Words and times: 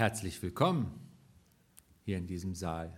Herzlich 0.00 0.42
willkommen 0.42 0.98
hier 2.06 2.16
in 2.16 2.26
diesem 2.26 2.54
Saal. 2.54 2.90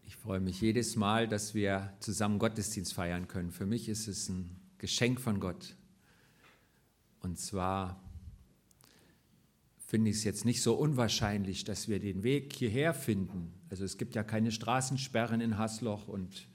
Ich 0.00 0.16
freue 0.16 0.40
mich 0.40 0.62
jedes 0.62 0.96
Mal, 0.96 1.28
dass 1.28 1.52
wir 1.52 1.92
zusammen 2.00 2.38
Gottesdienst 2.38 2.94
feiern 2.94 3.28
können. 3.28 3.50
Für 3.50 3.66
mich 3.66 3.90
ist 3.90 4.08
es 4.08 4.30
ein 4.30 4.56
Geschenk 4.78 5.20
von 5.20 5.40
Gott. 5.40 5.76
Und 7.20 7.38
zwar 7.38 8.02
finde 9.76 10.08
ich 10.08 10.16
es 10.16 10.24
jetzt 10.24 10.46
nicht 10.46 10.62
so 10.62 10.72
unwahrscheinlich, 10.72 11.64
dass 11.64 11.86
wir 11.86 12.00
den 12.00 12.22
Weg 12.22 12.54
hierher 12.54 12.94
finden. 12.94 13.52
Also 13.68 13.84
es 13.84 13.98
gibt 13.98 14.14
ja 14.14 14.24
keine 14.24 14.52
Straßensperren 14.52 15.42
in 15.42 15.58
Hasloch 15.58 16.08
und 16.08 16.48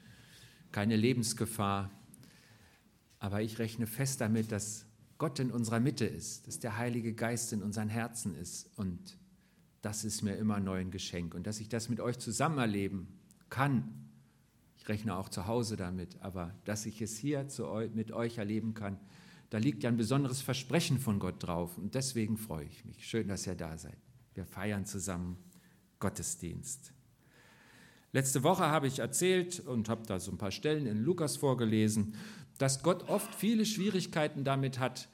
keine 0.72 0.96
Lebensgefahr. 0.96 1.92
Aber 3.20 3.44
ich 3.44 3.60
rechne 3.60 3.86
fest 3.86 4.22
damit, 4.22 4.52
dass 4.52 4.87
Gott 5.18 5.40
in 5.40 5.52
unserer 5.52 5.80
Mitte 5.80 6.06
ist, 6.06 6.48
dass 6.48 6.60
der 6.60 6.78
Heilige 6.78 7.14
Geist 7.14 7.54
in 7.54 7.64
unseren 7.64 7.90
Herzen 7.90 8.36
ist. 8.36 8.70
Und 8.78 9.18
das 9.82 10.04
ist 10.04 10.22
mir 10.22 10.36
immer 10.36 10.60
neu 10.60 10.80
ein 10.80 10.92
Geschenk. 10.92 11.34
Und 11.34 11.48
dass 11.48 11.60
ich 11.60 11.70
das 11.70 11.90
mit 11.90 12.00
euch 12.00 12.20
zusammen 12.20 12.60
erleben 12.60 13.08
kann, 13.50 14.08
ich 14.78 14.88
rechne 14.88 15.16
auch 15.16 15.30
zu 15.30 15.48
Hause 15.48 15.76
damit, 15.76 16.22
aber 16.22 16.54
dass 16.66 16.86
ich 16.86 17.02
es 17.02 17.18
hier 17.18 17.48
eu 17.60 17.88
mit 17.94 18.12
euch 18.12 18.38
erleben 18.38 18.74
kann, 18.74 19.00
da 19.50 19.58
liegt 19.58 19.84
ja 19.84 19.90
ein 19.90 19.98
besonderes 19.98 20.42
Versprechen 20.42 21.00
von 21.00 21.20
Gott 21.20 21.42
drauf. 21.42 21.78
Und 21.78 21.96
deswegen 21.96 22.38
freue 22.38 22.66
ich 22.66 22.86
mich. 22.86 23.08
Schön, 23.08 23.28
dass 23.28 23.48
ihr 23.48 23.56
da 23.56 23.78
seid. 23.78 23.98
Wir 24.34 24.46
feiern 24.46 24.86
zusammen 24.86 25.38
Gottesdienst. 26.00 26.94
Letzte 28.14 28.44
Woche 28.44 28.66
habe 28.66 28.88
ich 28.88 29.00
erzählt 29.00 29.60
und 29.60 29.90
habe 29.90 30.06
da 30.06 30.20
so 30.20 30.32
ein 30.32 30.38
paar 30.38 30.52
Stellen 30.52 30.86
in 30.86 31.04
Lukas 31.04 31.38
vorgelesen, 31.38 32.16
dass 32.58 32.84
Gott 32.84 33.08
oft 33.10 33.34
viele 33.36 33.66
Schwierigkeiten 33.66 34.44
damit 34.44 34.80
hat, 34.80 35.10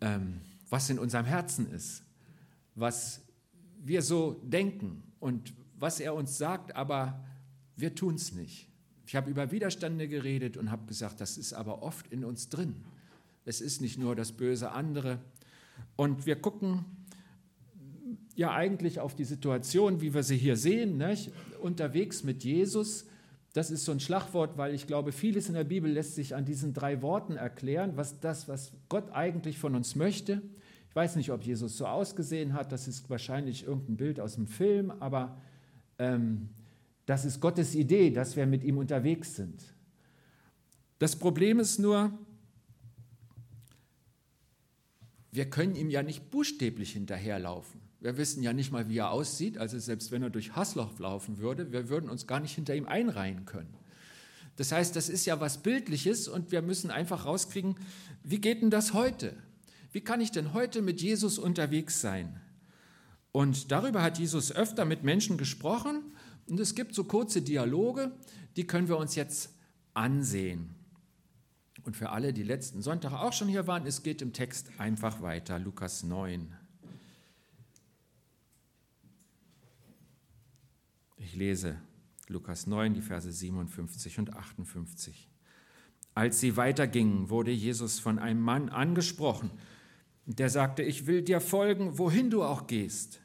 ähm, 0.00 0.40
was 0.70 0.88
in 0.90 0.98
unserem 0.98 1.26
Herzen 1.26 1.70
ist, 1.70 2.02
was 2.74 3.22
wir 3.82 4.02
so 4.02 4.40
denken 4.44 5.02
und 5.20 5.52
was 5.78 6.00
er 6.00 6.14
uns 6.14 6.38
sagt, 6.38 6.76
aber 6.76 7.24
wir 7.76 7.94
tun 7.94 8.14
es 8.14 8.32
nicht. 8.32 8.68
Ich 9.06 9.16
habe 9.16 9.30
über 9.30 9.50
Widerstände 9.50 10.08
geredet 10.08 10.56
und 10.56 10.70
habe 10.70 10.86
gesagt, 10.86 11.20
das 11.20 11.36
ist 11.36 11.52
aber 11.52 11.82
oft 11.82 12.06
in 12.08 12.24
uns 12.24 12.48
drin. 12.48 12.76
Es 13.44 13.60
ist 13.60 13.80
nicht 13.80 13.98
nur 13.98 14.14
das 14.14 14.32
böse 14.32 14.70
andere. 14.70 15.18
Und 15.96 16.26
wir 16.26 16.36
gucken 16.36 16.84
ja 18.34 18.54
eigentlich 18.54 19.00
auf 19.00 19.14
die 19.14 19.24
Situation, 19.24 20.00
wie 20.00 20.14
wir 20.14 20.22
sie 20.22 20.36
hier 20.36 20.56
sehen, 20.56 20.96
nicht? 20.96 21.32
unterwegs 21.60 22.22
mit 22.22 22.44
Jesus 22.44 23.06
das 23.52 23.70
ist 23.70 23.84
so 23.84 23.92
ein 23.92 24.00
Schlagwort, 24.00 24.56
weil 24.56 24.74
ich 24.74 24.86
glaube, 24.86 25.12
vieles 25.12 25.48
in 25.48 25.54
der 25.54 25.64
Bibel 25.64 25.90
lässt 25.90 26.14
sich 26.14 26.34
an 26.34 26.44
diesen 26.44 26.72
drei 26.72 27.02
Worten 27.02 27.36
erklären, 27.36 27.92
was 27.96 28.18
das, 28.20 28.48
was 28.48 28.72
Gott 28.88 29.10
eigentlich 29.12 29.58
von 29.58 29.74
uns 29.74 29.94
möchte. 29.94 30.40
Ich 30.88 30.96
weiß 30.96 31.16
nicht, 31.16 31.30
ob 31.30 31.42
Jesus 31.42 31.76
so 31.76 31.86
ausgesehen 31.86 32.54
hat, 32.54 32.72
das 32.72 32.88
ist 32.88 33.08
wahrscheinlich 33.10 33.66
irgendein 33.66 33.96
Bild 33.96 34.20
aus 34.20 34.36
dem 34.36 34.46
Film, 34.46 34.90
aber 34.90 35.36
ähm, 35.98 36.48
das 37.06 37.24
ist 37.24 37.40
Gottes 37.40 37.74
Idee, 37.74 38.10
dass 38.10 38.36
wir 38.36 38.46
mit 38.46 38.64
ihm 38.64 38.78
unterwegs 38.78 39.36
sind. 39.36 39.62
Das 40.98 41.16
Problem 41.16 41.60
ist 41.60 41.78
nur, 41.78 42.12
wir 45.32 45.48
können 45.48 45.74
ihm 45.74 45.88
ja 45.88 46.02
nicht 46.02 46.30
buchstäblich 46.30 46.92
hinterherlaufen. 46.92 47.80
Wir 48.00 48.18
wissen 48.18 48.42
ja 48.42 48.52
nicht 48.52 48.70
mal, 48.70 48.88
wie 48.88 48.98
er 48.98 49.10
aussieht. 49.10 49.56
Also 49.56 49.78
selbst 49.78 50.12
wenn 50.12 50.22
er 50.22 50.30
durch 50.30 50.54
Hassloch 50.54 50.98
laufen 50.98 51.38
würde, 51.38 51.72
wir 51.72 51.88
würden 51.88 52.10
uns 52.10 52.26
gar 52.26 52.38
nicht 52.38 52.54
hinter 52.54 52.74
ihm 52.74 52.86
einreihen 52.86 53.46
können. 53.46 53.74
Das 54.56 54.72
heißt, 54.72 54.94
das 54.94 55.08
ist 55.08 55.24
ja 55.24 55.40
was 55.40 55.62
Bildliches 55.62 56.28
und 56.28 56.52
wir 56.52 56.60
müssen 56.60 56.90
einfach 56.90 57.24
rauskriegen, 57.24 57.76
wie 58.22 58.40
geht 58.40 58.60
denn 58.60 58.70
das 58.70 58.92
heute? 58.92 59.34
Wie 59.90 60.02
kann 60.02 60.20
ich 60.20 60.30
denn 60.30 60.52
heute 60.52 60.82
mit 60.82 61.00
Jesus 61.00 61.38
unterwegs 61.38 62.02
sein? 62.02 62.38
Und 63.30 63.72
darüber 63.72 64.02
hat 64.02 64.18
Jesus 64.18 64.52
öfter 64.52 64.84
mit 64.84 65.02
Menschen 65.02 65.38
gesprochen 65.38 66.02
und 66.46 66.60
es 66.60 66.74
gibt 66.74 66.94
so 66.94 67.04
kurze 67.04 67.40
Dialoge, 67.40 68.12
die 68.56 68.66
können 68.66 68.88
wir 68.88 68.98
uns 68.98 69.14
jetzt 69.14 69.54
ansehen. 69.94 70.74
Und 71.84 71.96
für 71.96 72.10
alle, 72.10 72.32
die 72.32 72.44
letzten 72.44 72.80
Sonntag 72.80 73.12
auch 73.12 73.32
schon 73.32 73.48
hier 73.48 73.66
waren, 73.66 73.86
es 73.86 74.02
geht 74.02 74.22
im 74.22 74.32
Text 74.32 74.70
einfach 74.78 75.20
weiter, 75.20 75.58
Lukas 75.58 76.02
9. 76.04 76.54
Ich 81.16 81.34
lese 81.34 81.76
Lukas 82.28 82.66
9, 82.66 82.94
die 82.94 83.02
Verse 83.02 83.30
57 83.30 84.18
und 84.18 84.34
58. 84.34 85.28
Als 86.14 86.40
sie 86.40 86.56
weitergingen, 86.56 87.30
wurde 87.30 87.50
Jesus 87.50 87.98
von 87.98 88.18
einem 88.18 88.40
Mann 88.40 88.68
angesprochen, 88.68 89.50
der 90.26 90.50
sagte, 90.50 90.82
ich 90.82 91.06
will 91.06 91.22
dir 91.22 91.40
folgen, 91.40 91.98
wohin 91.98 92.30
du 92.30 92.44
auch 92.44 92.66
gehst. 92.66 93.20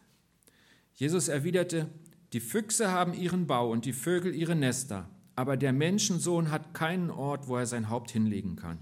Jesus 0.96 1.28
erwiderte, 1.28 1.90
die 2.34 2.40
Füchse 2.40 2.92
haben 2.92 3.14
ihren 3.14 3.46
Bau 3.46 3.72
und 3.72 3.86
die 3.86 3.94
Vögel 3.94 4.34
ihre 4.34 4.56
Nester, 4.56 5.10
aber 5.38 5.56
der 5.56 5.72
Menschensohn 5.72 6.50
hat 6.50 6.74
keinen 6.74 7.12
Ort, 7.12 7.48
wo 7.48 7.58
er 7.58 7.68
sein 7.68 7.90
Haupt 7.92 8.10
hinlegen 8.10 8.56
kann. 8.56 8.80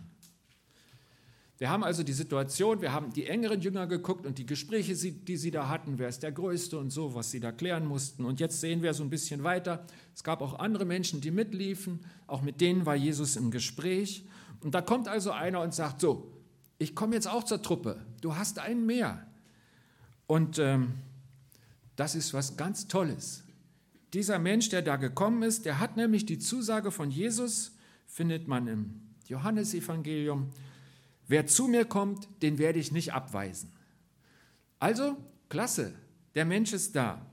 Wir 1.58 1.70
haben 1.70 1.84
also 1.84 2.02
die 2.02 2.14
Situation, 2.14 2.82
wir 2.82 2.94
haben 2.94 3.12
die 3.12 3.26
engeren 3.26 3.60
Jünger 3.60 3.88
geguckt 3.88 4.26
und 4.26 4.38
die 4.38 4.46
Gespräche, 4.46 4.96
die 4.96 5.38
sie 5.38 5.52
da 5.52 5.68
hatten, 5.68 6.00
wer 6.00 6.08
ist 6.08 6.24
der 6.24 6.32
Größte 6.32 6.80
und 6.80 6.92
so, 6.92 7.14
was 7.14 7.30
sie 7.30 7.42
da 7.42 7.52
klären 7.52 7.86
mussten. 7.86 8.24
Und 8.24 8.40
jetzt 8.40 8.62
sehen 8.62 8.82
wir 8.82 8.94
so 8.94 9.04
ein 9.04 9.10
bisschen 9.10 9.44
weiter. 9.44 9.86
Es 10.14 10.24
gab 10.24 10.42
auch 10.42 10.58
andere 10.58 10.86
Menschen, 10.86 11.20
die 11.20 11.32
mitliefen, 11.32 12.00
auch 12.26 12.42
mit 12.42 12.62
denen 12.62 12.86
war 12.86 12.96
Jesus 12.96 13.36
im 13.36 13.52
Gespräch. 13.52 14.26
Und 14.62 14.76
da 14.76 14.82
kommt 14.82 15.10
also 15.10 15.32
einer 15.32 15.60
und 15.60 15.74
sagt, 15.74 16.00
so, 16.00 16.32
ich 16.78 16.96
komme 16.96 17.16
jetzt 17.16 17.28
auch 17.28 17.44
zur 17.44 17.62
Truppe, 17.62 18.00
du 18.22 18.38
hast 18.38 18.60
einen 18.60 18.86
mehr. 18.86 19.28
Und 20.26 20.58
ähm, 20.60 20.94
das 21.98 22.16
ist 22.16 22.34
was 22.34 22.56
ganz 22.56 22.88
Tolles. 22.88 23.45
Dieser 24.14 24.40
Mensch, 24.40 24.70
der 24.70 24.82
da 24.82 24.96
gekommen 24.96 25.44
ist, 25.44 25.66
der 25.66 25.80
hat 25.80 25.98
nämlich 25.98 26.26
die 26.26 26.40
Zusage 26.40 26.92
von 26.92 27.12
Jesus, 27.12 27.76
findet 28.06 28.48
man 28.48 28.68
im 28.68 29.02
Johannesevangelium, 29.28 30.52
Wer 31.28 31.48
zu 31.48 31.68
mir 31.68 31.86
kommt, 31.86 32.28
den 32.42 32.58
werde 32.58 32.80
ich 32.80 32.92
nicht 32.92 33.14
abweisen. 33.14 33.72
Also, 34.80 35.18
klasse, 35.50 35.94
der 36.36 36.46
Mensch 36.46 36.74
ist 36.74 36.96
da. 36.96 37.26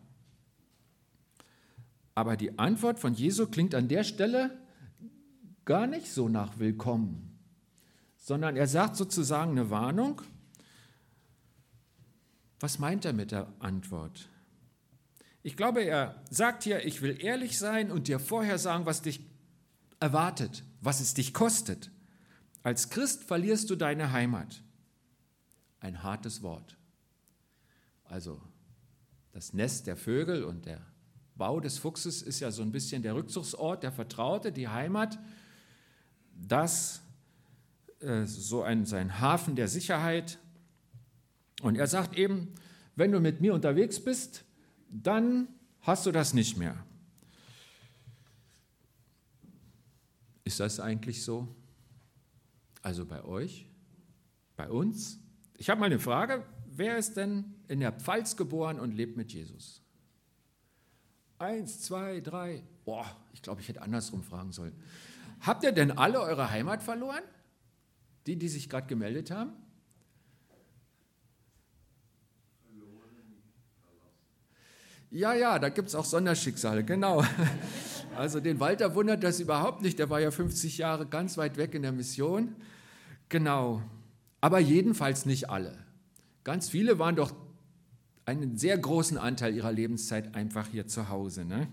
Aber 2.15 2.37
die 2.37 2.59
Antwort 2.59 2.99
von 2.99 3.15
Jesu 3.15 3.47
klingt 3.47 3.75
an 3.75 3.88
der 3.88 4.05
Stelle 4.05 4.59
gar 5.65 5.87
nicht 5.87 6.11
so 6.11 6.28
nach 6.28 6.59
Willkommen, 6.59 7.38
sondern 8.16 8.56
er 8.56 8.66
sagt 8.66 8.97
sozusagen 8.97 9.53
eine 9.53 9.71
Warnung. 9.71 10.22
Was 12.61 12.78
meint 12.78 13.05
er 13.05 13.12
mit 13.12 13.32
der 13.32 13.53
Antwort? 13.59 14.28
Ich 15.42 15.56
glaube, 15.56 15.82
er 15.82 16.22
sagt 16.30 16.62
hier, 16.62 16.84
ich 16.84 17.03
will 17.03 17.22
ehrlich 17.22 17.58
sein 17.58 17.91
und 17.91 18.08
dir 18.08 18.20
vorher 18.20 18.58
sagen, 18.58 18.86
was 18.86 19.03
dich 19.03 19.20
erwartet, 19.98 20.64
was 20.80 21.00
es 21.00 21.14
dich 21.14 21.34
kostet. 21.34 21.91
Als 22.62 22.91
Christ 22.91 23.25
verlierst 23.25 23.69
du 23.70 23.76
deine 23.76 24.12
Heimat. 24.12 24.62
Ein 25.81 26.02
hartes 26.02 26.42
Wort. 26.42 26.76
Also 28.04 28.41
das 29.32 29.52
Nest 29.52 29.86
der 29.86 29.97
Vögel 29.97 30.44
und 30.44 30.66
der 30.66 30.81
Bau 31.34 31.58
des 31.58 31.78
Fuchses 31.78 32.22
ist 32.22 32.41
ja 32.41 32.50
so 32.50 32.62
ein 32.62 32.70
bisschen 32.70 33.02
der 33.02 33.14
Rückzugsort, 33.14 33.82
der 33.82 33.91
Vertraute, 33.91 34.52
die 34.52 34.69
Heimat. 34.69 35.19
Das 36.34 37.02
äh, 38.00 38.26
so 38.26 38.62
ein, 38.62 38.84
sein 38.84 39.20
Hafen 39.20 39.56
der 39.56 39.69
Sicherheit. 39.69 40.38
Und 41.62 41.76
er 41.76 41.86
sagt 41.86 42.16
eben, 42.16 42.54
wenn 42.94 43.10
du 43.10 43.20
mit 43.20 43.41
mir 43.41 43.54
unterwegs 43.54 43.98
bist, 43.98 44.44
dann 44.92 45.48
hast 45.80 46.06
du 46.06 46.12
das 46.12 46.34
nicht 46.34 46.56
mehr. 46.56 46.84
Ist 50.44 50.60
das 50.60 50.80
eigentlich 50.80 51.25
so? 51.25 51.48
Also 52.82 53.06
bei 53.06 53.25
euch, 53.25 53.66
bei 54.56 54.69
uns. 54.69 55.19
Ich 55.56 55.70
habe 55.70 55.81
mal 55.81 55.87
eine 55.87 55.99
Frage, 55.99 56.44
wer 56.67 56.99
ist 56.99 57.17
denn 57.17 57.55
in 57.69 57.81
der 57.81 57.93
Pfalz 57.93 58.37
geboren 58.37 58.78
und 58.78 58.93
lebt 58.93 59.17
mit 59.17 59.32
Jesus? 59.32 59.81
Eins, 61.38 61.81
zwei, 61.81 62.20
drei. 62.20 62.62
Boah, 62.84 63.17
ich 63.32 63.43
glaube, 63.43 63.61
ich 63.61 63.69
hätte 63.69 63.82
andersrum 63.82 64.22
fragen 64.22 64.52
sollen. 64.52 64.75
Habt 65.40 65.64
ihr 65.64 65.72
denn 65.72 65.93
alle 65.93 66.20
eure 66.20 66.50
Heimat 66.50 66.82
verloren? 66.82 67.22
Die, 68.26 68.37
die 68.37 68.49
sich 68.49 68.69
gerade 68.69 68.87
gemeldet 68.87 69.31
haben? 69.31 69.52
Ja, 75.12 75.35
ja, 75.35 75.59
da 75.59 75.69
gibt 75.69 75.88
es 75.88 75.94
auch 75.94 76.06
Sonderschicksale, 76.06 76.85
genau. 76.85 77.23
Also 78.14 78.41
den 78.41 78.61
Walter 78.61 78.94
wundert 78.94 79.25
das 79.25 79.41
überhaupt 79.41 79.81
nicht, 79.81 79.99
der 79.99 80.11
war 80.11 80.20
ja 80.20 80.31
50 80.31 80.76
Jahre 80.76 81.06
ganz 81.06 81.38
weit 81.38 81.56
weg 81.56 81.75
in 81.75 81.81
der 81.81 81.93
Mission. 81.93 82.55
Genau. 83.31 83.81
Aber 84.43 84.59
jedenfalls 84.59 85.25
nicht 85.25 85.49
alle. 85.49 85.79
Ganz 86.44 86.69
viele 86.69 86.99
waren 86.99 87.17
doch 87.17 87.32
einen 88.26 88.59
sehr 88.59 88.76
großen 88.76 89.17
Anteil 89.17 89.55
ihrer 89.55 89.73
Lebenszeit 89.73 90.35
einfach 90.35 90.69
hier 90.69 90.87
zu 90.87 91.09
Hause. 91.09 91.47
Ne? 91.47 91.69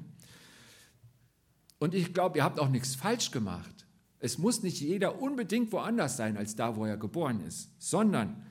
Und 1.77 1.93
ich 1.93 2.13
glaube, 2.13 2.37
ihr 2.37 2.45
habt 2.45 2.57
auch 2.57 2.69
nichts 2.69 2.95
falsch 2.95 3.31
gemacht. 3.31 3.85
Es 4.19 4.37
muss 4.37 4.63
nicht 4.63 4.79
jeder 4.79 5.21
unbedingt 5.21 5.73
woanders 5.73 6.15
sein 6.15 6.37
als 6.37 6.55
da, 6.55 6.77
wo 6.77 6.85
er 6.85 6.95
geboren 6.95 7.41
ist, 7.45 7.69
sondern 7.79 8.45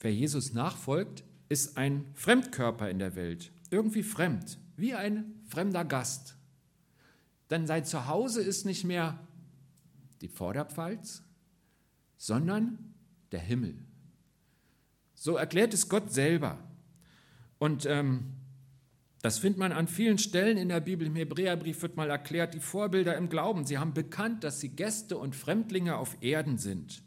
wer 0.00 0.14
Jesus 0.14 0.54
nachfolgt, 0.54 1.24
ist 1.48 1.76
ein 1.76 2.04
Fremdkörper 2.14 2.90
in 2.90 2.98
der 2.98 3.14
Welt, 3.16 3.52
irgendwie 3.70 4.02
fremd, 4.02 4.58
wie 4.76 4.94
ein 4.94 5.34
fremder 5.48 5.84
Gast. 5.84 6.36
Denn 7.50 7.66
sein 7.66 7.84
Zuhause 7.84 8.42
ist 8.42 8.64
nicht 8.64 8.84
mehr 8.84 9.18
die 10.20 10.28
Vorderpfalz, 10.28 11.22
sondern 12.16 12.94
der 13.32 13.40
Himmel. 13.40 13.76
So 15.14 15.36
erklärt 15.36 15.74
es 15.74 15.88
Gott 15.88 16.12
selber. 16.12 16.58
Und 17.58 17.86
ähm, 17.86 18.32
das 19.22 19.38
findet 19.38 19.58
man 19.58 19.72
an 19.72 19.88
vielen 19.88 20.18
Stellen 20.18 20.56
in 20.56 20.68
der 20.68 20.80
Bibel. 20.80 21.06
Im 21.06 21.16
Hebräerbrief 21.16 21.82
wird 21.82 21.96
mal 21.96 22.10
erklärt, 22.10 22.54
die 22.54 22.60
Vorbilder 22.60 23.16
im 23.16 23.28
Glauben, 23.28 23.64
sie 23.64 23.78
haben 23.78 23.94
bekannt, 23.94 24.44
dass 24.44 24.60
sie 24.60 24.68
Gäste 24.68 25.16
und 25.16 25.34
Fremdlinge 25.34 25.96
auf 25.96 26.16
Erden 26.20 26.58
sind. 26.58 27.02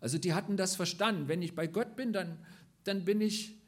Also 0.00 0.18
die 0.18 0.34
hatten 0.34 0.56
das 0.56 0.76
verstanden. 0.76 1.28
Wenn 1.28 1.42
ich 1.42 1.54
bei 1.54 1.66
Gott 1.66 1.96
bin, 1.96 2.12
dann, 2.12 2.38
dann 2.84 3.04
bin 3.04 3.20
ich 3.20 3.58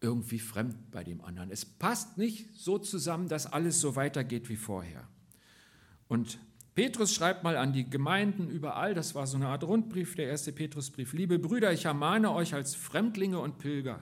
irgendwie 0.00 0.38
fremd 0.38 0.90
bei 0.90 1.04
dem 1.04 1.20
anderen. 1.20 1.50
Es 1.50 1.64
passt 1.64 2.16
nicht 2.16 2.48
so 2.54 2.78
zusammen, 2.78 3.28
dass 3.28 3.46
alles 3.46 3.80
so 3.80 3.96
weitergeht 3.96 4.48
wie 4.48 4.56
vorher. 4.56 5.06
Und 6.08 6.38
Petrus 6.74 7.14
schreibt 7.14 7.44
mal 7.44 7.56
an 7.56 7.72
die 7.72 7.88
Gemeinden 7.88 8.48
überall, 8.48 8.94
das 8.94 9.14
war 9.14 9.26
so 9.26 9.36
eine 9.36 9.48
Art 9.48 9.64
Rundbrief, 9.64 10.14
der 10.14 10.28
erste 10.28 10.52
Petrusbrief, 10.52 11.12
liebe 11.12 11.38
Brüder, 11.38 11.72
ich 11.72 11.84
ermahne 11.84 12.32
euch 12.32 12.54
als 12.54 12.74
Fremdlinge 12.74 13.38
und 13.38 13.58
Pilger. 13.58 14.00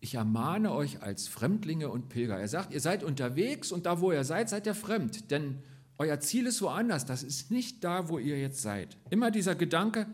Ich 0.00 0.14
ermahne 0.14 0.72
euch 0.72 1.02
als 1.02 1.26
Fremdlinge 1.26 1.88
und 1.88 2.08
Pilger. 2.08 2.38
Er 2.38 2.48
sagt, 2.48 2.72
ihr 2.72 2.80
seid 2.80 3.02
unterwegs 3.02 3.72
und 3.72 3.86
da, 3.86 4.00
wo 4.00 4.12
ihr 4.12 4.24
seid, 4.24 4.48
seid 4.48 4.66
ihr 4.66 4.74
fremd, 4.74 5.30
denn 5.30 5.62
euer 5.96 6.20
Ziel 6.20 6.46
ist 6.46 6.62
woanders, 6.62 7.06
das 7.06 7.22
ist 7.22 7.50
nicht 7.50 7.82
da, 7.82 8.08
wo 8.08 8.18
ihr 8.18 8.38
jetzt 8.38 8.62
seid. 8.62 8.96
Immer 9.10 9.30
dieser 9.30 9.56
Gedanke, 9.56 10.06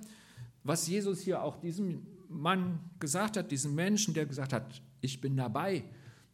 was 0.62 0.86
Jesus 0.86 1.20
hier 1.20 1.42
auch 1.42 1.60
diesem 1.60 2.06
Mann 2.40 2.80
gesagt 3.00 3.36
hat, 3.36 3.50
diesem 3.50 3.74
Menschen, 3.74 4.14
der 4.14 4.26
gesagt 4.26 4.52
hat, 4.52 4.82
ich 5.00 5.20
bin 5.20 5.36
dabei, 5.36 5.84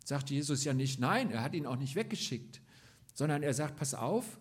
sagt 0.04 0.30
Jesus 0.30 0.64
ja 0.64 0.72
nicht 0.74 1.00
nein, 1.00 1.30
er 1.30 1.42
hat 1.42 1.54
ihn 1.54 1.66
auch 1.66 1.76
nicht 1.76 1.94
weggeschickt, 1.94 2.60
sondern 3.14 3.42
er 3.42 3.54
sagt, 3.54 3.76
pass 3.76 3.94
auf, 3.94 4.38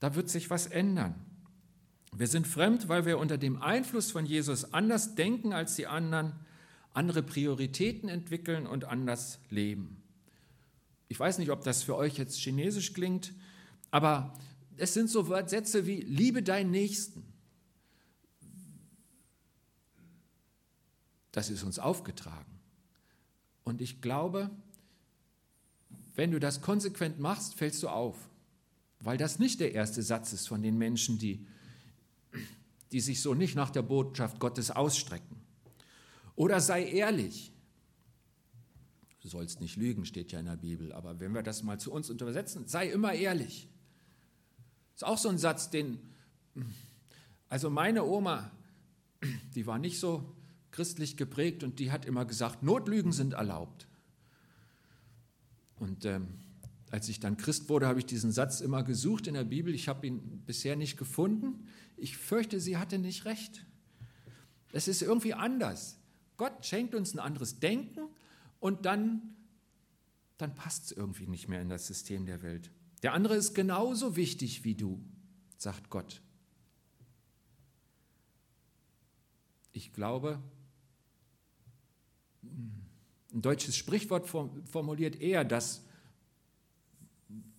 da 0.00 0.14
wird 0.14 0.28
sich 0.28 0.50
was 0.50 0.66
ändern. 0.66 1.14
Wir 2.12 2.26
sind 2.26 2.46
fremd, 2.46 2.88
weil 2.88 3.04
wir 3.04 3.18
unter 3.18 3.38
dem 3.38 3.60
Einfluss 3.60 4.10
von 4.10 4.24
Jesus 4.24 4.72
anders 4.72 5.14
denken 5.14 5.52
als 5.52 5.76
die 5.76 5.86
anderen, 5.86 6.32
andere 6.92 7.22
Prioritäten 7.22 8.08
entwickeln 8.08 8.66
und 8.66 8.84
anders 8.84 9.38
leben. 9.50 10.02
Ich 11.08 11.20
weiß 11.20 11.38
nicht, 11.38 11.50
ob 11.50 11.62
das 11.62 11.82
für 11.82 11.94
euch 11.96 12.16
jetzt 12.16 12.38
chinesisch 12.38 12.94
klingt, 12.94 13.34
aber 13.90 14.32
es 14.76 14.94
sind 14.94 15.10
so 15.10 15.24
Sätze 15.46 15.86
wie 15.86 16.00
liebe 16.00 16.42
deinen 16.42 16.70
Nächsten. 16.70 17.25
Das 21.36 21.50
ist 21.50 21.64
uns 21.64 21.78
aufgetragen. 21.78 22.58
Und 23.62 23.82
ich 23.82 24.00
glaube, 24.00 24.50
wenn 26.14 26.30
du 26.30 26.40
das 26.40 26.62
konsequent 26.62 27.20
machst, 27.20 27.56
fällst 27.56 27.82
du 27.82 27.90
auf, 27.90 28.16
weil 29.00 29.18
das 29.18 29.38
nicht 29.38 29.60
der 29.60 29.74
erste 29.74 30.02
Satz 30.02 30.32
ist 30.32 30.48
von 30.48 30.62
den 30.62 30.78
Menschen, 30.78 31.18
die, 31.18 31.46
die 32.90 33.00
sich 33.00 33.20
so 33.20 33.34
nicht 33.34 33.54
nach 33.54 33.68
der 33.68 33.82
Botschaft 33.82 34.40
Gottes 34.40 34.70
ausstrecken. 34.70 35.36
Oder 36.36 36.58
sei 36.62 36.86
ehrlich. 36.86 37.52
Du 39.20 39.28
sollst 39.28 39.60
nicht 39.60 39.76
lügen, 39.76 40.06
steht 40.06 40.32
ja 40.32 40.40
in 40.40 40.46
der 40.46 40.56
Bibel, 40.56 40.90
aber 40.90 41.20
wenn 41.20 41.34
wir 41.34 41.42
das 41.42 41.62
mal 41.62 41.78
zu 41.78 41.92
uns 41.92 42.08
übersetzen, 42.08 42.66
sei 42.66 42.88
immer 42.90 43.12
ehrlich. 43.12 43.68
Ist 44.94 45.04
auch 45.04 45.18
so 45.18 45.28
ein 45.28 45.36
Satz, 45.36 45.68
den, 45.68 45.98
also 47.50 47.68
meine 47.68 48.04
Oma, 48.04 48.50
die 49.54 49.66
war 49.66 49.78
nicht 49.78 50.00
so 50.00 50.35
christlich 50.70 51.16
geprägt 51.16 51.62
und 51.62 51.78
die 51.78 51.90
hat 51.90 52.04
immer 52.04 52.24
gesagt, 52.24 52.62
Notlügen 52.62 53.12
sind 53.12 53.34
erlaubt. 53.34 53.86
Und 55.78 56.04
ähm, 56.04 56.28
als 56.90 57.08
ich 57.08 57.20
dann 57.20 57.36
Christ 57.36 57.68
wurde, 57.68 57.86
habe 57.86 57.98
ich 57.98 58.06
diesen 58.06 58.32
Satz 58.32 58.60
immer 58.60 58.82
gesucht 58.82 59.26
in 59.26 59.34
der 59.34 59.44
Bibel. 59.44 59.74
Ich 59.74 59.88
habe 59.88 60.06
ihn 60.06 60.42
bisher 60.46 60.76
nicht 60.76 60.96
gefunden. 60.96 61.66
Ich 61.96 62.16
fürchte, 62.16 62.60
sie 62.60 62.76
hatte 62.76 62.98
nicht 62.98 63.24
recht. 63.24 63.66
Es 64.72 64.88
ist 64.88 65.02
irgendwie 65.02 65.34
anders. 65.34 65.98
Gott 66.36 66.64
schenkt 66.64 66.94
uns 66.94 67.14
ein 67.14 67.18
anderes 67.18 67.58
Denken 67.58 68.08
und 68.60 68.84
dann, 68.84 69.34
dann 70.38 70.54
passt 70.54 70.86
es 70.86 70.92
irgendwie 70.92 71.26
nicht 71.26 71.48
mehr 71.48 71.60
in 71.60 71.68
das 71.68 71.86
System 71.86 72.26
der 72.26 72.42
Welt. 72.42 72.70
Der 73.02 73.12
andere 73.12 73.36
ist 73.36 73.54
genauso 73.54 74.16
wichtig 74.16 74.64
wie 74.64 74.74
du, 74.74 75.02
sagt 75.56 75.90
Gott. 75.90 76.22
Ich 79.72 79.92
glaube, 79.92 80.42
ein 83.32 83.42
deutsches 83.42 83.76
Sprichwort 83.76 84.28
formuliert 84.28 85.20
eher 85.20 85.44
das, 85.44 85.84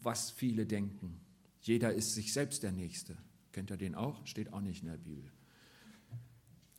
was 0.01 0.31
viele 0.31 0.65
denken. 0.65 1.19
Jeder 1.61 1.93
ist 1.93 2.15
sich 2.15 2.33
selbst 2.33 2.63
der 2.63 2.71
Nächste. 2.71 3.17
Kennt 3.51 3.71
ihr 3.71 3.77
den 3.77 3.95
auch? 3.95 4.25
Steht 4.25 4.53
auch 4.53 4.61
nicht 4.61 4.83
in 4.83 4.89
der 4.89 4.97
Bibel. 4.97 5.31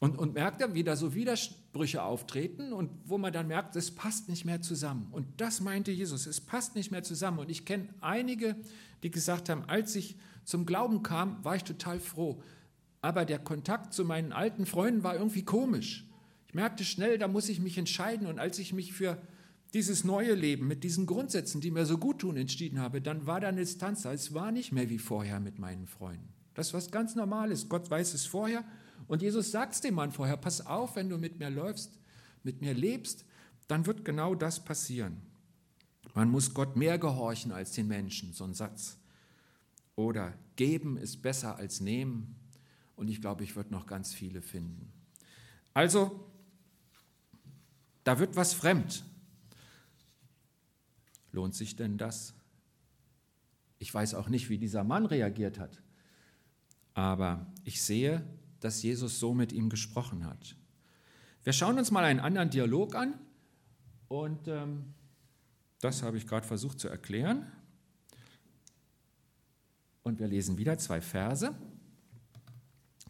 Und, 0.00 0.16
und 0.16 0.34
merkt 0.34 0.60
er, 0.60 0.74
wie 0.74 0.84
da 0.84 0.94
so 0.96 1.14
Widersprüche 1.14 2.02
auftreten 2.02 2.72
und 2.72 2.90
wo 3.04 3.18
man 3.18 3.32
dann 3.32 3.48
merkt, 3.48 3.74
es 3.74 3.90
passt 3.90 4.28
nicht 4.28 4.44
mehr 4.44 4.62
zusammen. 4.62 5.08
Und 5.10 5.40
das 5.40 5.60
meinte 5.60 5.90
Jesus, 5.90 6.26
es 6.26 6.40
passt 6.40 6.76
nicht 6.76 6.92
mehr 6.92 7.02
zusammen. 7.02 7.40
Und 7.40 7.50
ich 7.50 7.64
kenne 7.64 7.88
einige, 8.00 8.56
die 9.02 9.10
gesagt 9.10 9.48
haben, 9.48 9.64
als 9.64 9.96
ich 9.96 10.16
zum 10.44 10.66
Glauben 10.66 11.02
kam, 11.02 11.44
war 11.44 11.56
ich 11.56 11.64
total 11.64 11.98
froh. 11.98 12.42
Aber 13.00 13.24
der 13.24 13.38
Kontakt 13.40 13.92
zu 13.92 14.04
meinen 14.04 14.32
alten 14.32 14.66
Freunden 14.66 15.02
war 15.02 15.14
irgendwie 15.14 15.44
komisch. 15.44 16.07
Ich 16.48 16.54
merkte 16.54 16.84
schnell, 16.84 17.18
da 17.18 17.28
muss 17.28 17.48
ich 17.48 17.60
mich 17.60 17.78
entscheiden. 17.78 18.26
Und 18.26 18.38
als 18.38 18.58
ich 18.58 18.72
mich 18.72 18.92
für 18.92 19.20
dieses 19.74 20.02
neue 20.02 20.34
Leben 20.34 20.66
mit 20.66 20.82
diesen 20.82 21.06
Grundsätzen, 21.06 21.60
die 21.60 21.70
mir 21.70 21.84
so 21.84 21.98
gut 21.98 22.20
tun, 22.20 22.36
entschieden 22.36 22.80
habe, 22.80 23.02
dann 23.02 23.26
war 23.26 23.40
da 23.40 23.48
eine 23.48 23.60
Distanz. 23.60 24.04
Es 24.06 24.32
war 24.32 24.50
nicht 24.50 24.72
mehr 24.72 24.88
wie 24.88 24.98
vorher 24.98 25.40
mit 25.40 25.58
meinen 25.58 25.86
Freunden. 25.86 26.32
Das 26.54 26.68
ist 26.68 26.74
was 26.74 26.90
ganz 26.90 27.14
Normales. 27.14 27.68
Gott 27.68 27.90
weiß 27.90 28.14
es 28.14 28.26
vorher. 28.26 28.64
Und 29.06 29.22
Jesus 29.22 29.50
sagt 29.50 29.74
es 29.74 29.80
dem 29.80 29.94
Mann 29.94 30.10
vorher, 30.10 30.36
pass 30.36 30.64
auf, 30.66 30.96
wenn 30.96 31.08
du 31.08 31.18
mit 31.18 31.38
mir 31.38 31.50
läufst, 31.50 31.98
mit 32.42 32.62
mir 32.62 32.74
lebst, 32.74 33.24
dann 33.68 33.86
wird 33.86 34.04
genau 34.04 34.34
das 34.34 34.64
passieren. 34.64 35.20
Man 36.14 36.30
muss 36.30 36.54
Gott 36.54 36.76
mehr 36.76 36.98
gehorchen 36.98 37.52
als 37.52 37.72
den 37.72 37.86
Menschen, 37.86 38.32
so 38.32 38.44
ein 38.44 38.54
Satz. 38.54 38.96
Oder 39.94 40.34
geben 40.56 40.96
ist 40.96 41.22
besser 41.22 41.56
als 41.56 41.80
nehmen. 41.80 42.34
Und 42.96 43.08
ich 43.08 43.20
glaube, 43.20 43.44
ich 43.44 43.54
würde 43.54 43.70
noch 43.70 43.86
ganz 43.86 44.14
viele 44.14 44.42
finden. 44.42 44.90
Also, 45.74 46.28
da 48.08 48.18
wird 48.18 48.36
was 48.36 48.54
fremd. 48.54 49.04
Lohnt 51.30 51.54
sich 51.54 51.76
denn 51.76 51.98
das? 51.98 52.32
Ich 53.78 53.92
weiß 53.92 54.14
auch 54.14 54.30
nicht, 54.30 54.48
wie 54.48 54.56
dieser 54.56 54.82
Mann 54.82 55.04
reagiert 55.04 55.58
hat, 55.58 55.82
aber 56.94 57.46
ich 57.64 57.82
sehe, 57.82 58.24
dass 58.60 58.82
Jesus 58.82 59.20
so 59.20 59.34
mit 59.34 59.52
ihm 59.52 59.68
gesprochen 59.68 60.24
hat. 60.24 60.56
Wir 61.44 61.52
schauen 61.52 61.78
uns 61.78 61.90
mal 61.90 62.02
einen 62.02 62.18
anderen 62.18 62.48
Dialog 62.48 62.94
an 62.94 63.12
und 64.08 64.48
ähm, 64.48 64.94
das 65.82 66.02
habe 66.02 66.16
ich 66.16 66.26
gerade 66.26 66.46
versucht 66.46 66.80
zu 66.80 66.88
erklären. 66.88 67.44
Und 70.02 70.18
wir 70.18 70.28
lesen 70.28 70.56
wieder 70.56 70.78
zwei 70.78 71.02
Verse. 71.02 71.54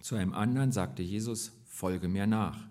Zu 0.02 0.16
einem 0.16 0.34
anderen 0.34 0.72
sagte 0.72 1.04
Jesus, 1.04 1.52
folge 1.66 2.08
mir 2.08 2.26
nach. 2.26 2.66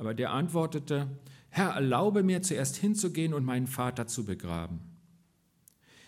Aber 0.00 0.14
der 0.14 0.32
antwortete, 0.32 1.08
Herr, 1.50 1.72
erlaube 1.72 2.22
mir 2.22 2.40
zuerst 2.40 2.76
hinzugehen 2.76 3.34
und 3.34 3.44
meinen 3.44 3.66
Vater 3.66 4.06
zu 4.06 4.24
begraben. 4.24 4.80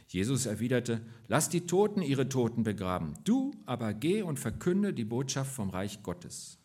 Jesus 0.09 0.47
erwiderte, 0.47 1.03
lass 1.29 1.51
die 1.51 1.67
Toten 1.67 2.01
ihre 2.01 2.27
Toten 2.27 2.63
begraben, 2.63 3.13
du 3.25 3.51
aber 3.67 3.93
geh 3.93 4.23
und 4.23 4.41
verkünde 4.41 4.95
die 4.95 5.05
Botschaft 5.05 5.53
vom 5.53 5.69
Reich 5.69 6.03
Gottes. 6.03 6.57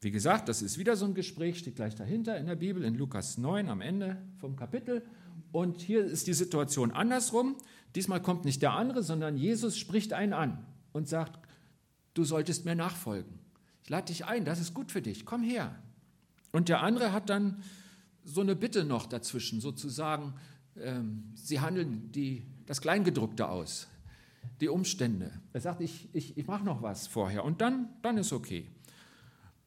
Wie 0.00 0.12
gesagt, 0.12 0.48
das 0.48 0.62
ist 0.62 0.78
wieder 0.78 0.94
so 0.94 1.06
ein 1.06 1.14
Gespräch, 1.14 1.58
steht 1.58 1.74
gleich 1.74 1.96
dahinter 1.96 2.38
in 2.38 2.46
der 2.46 2.54
Bibel, 2.54 2.84
in 2.84 2.94
Lukas 2.94 3.38
9 3.38 3.68
am 3.68 3.80
Ende 3.80 4.22
vom 4.36 4.54
Kapitel. 4.54 5.04
Und 5.50 5.80
hier 5.80 6.04
ist 6.04 6.28
die 6.28 6.34
Situation 6.34 6.92
andersrum. 6.92 7.56
Diesmal 7.96 8.22
kommt 8.22 8.44
nicht 8.44 8.62
der 8.62 8.74
andere, 8.74 9.02
sondern 9.02 9.36
Jesus 9.36 9.76
spricht 9.76 10.12
einen 10.12 10.34
an 10.34 10.64
und 10.92 11.08
sagt, 11.08 11.40
du 12.14 12.22
solltest 12.22 12.64
mir 12.64 12.76
nachfolgen. 12.76 13.40
Ich 13.86 13.90
lade 13.90 14.06
dich 14.06 14.24
ein, 14.24 14.44
das 14.44 14.58
ist 14.58 14.74
gut 14.74 14.90
für 14.90 15.00
dich, 15.00 15.24
komm 15.24 15.44
her. 15.44 15.80
Und 16.50 16.68
der 16.68 16.82
andere 16.82 17.12
hat 17.12 17.30
dann 17.30 17.62
so 18.24 18.40
eine 18.40 18.56
Bitte 18.56 18.82
noch 18.82 19.06
dazwischen, 19.06 19.60
sozusagen, 19.60 20.34
ähm, 20.76 21.30
sie 21.36 21.60
handeln 21.60 22.10
die, 22.10 22.48
das 22.66 22.80
Kleingedruckte 22.80 23.48
aus, 23.48 23.86
die 24.60 24.68
Umstände. 24.68 25.30
Er 25.52 25.60
sagt, 25.60 25.82
ich, 25.82 26.08
ich, 26.12 26.36
ich 26.36 26.48
mache 26.48 26.64
noch 26.64 26.82
was 26.82 27.06
vorher 27.06 27.44
und 27.44 27.60
dann, 27.60 27.90
dann 28.02 28.18
ist 28.18 28.32
okay. 28.32 28.68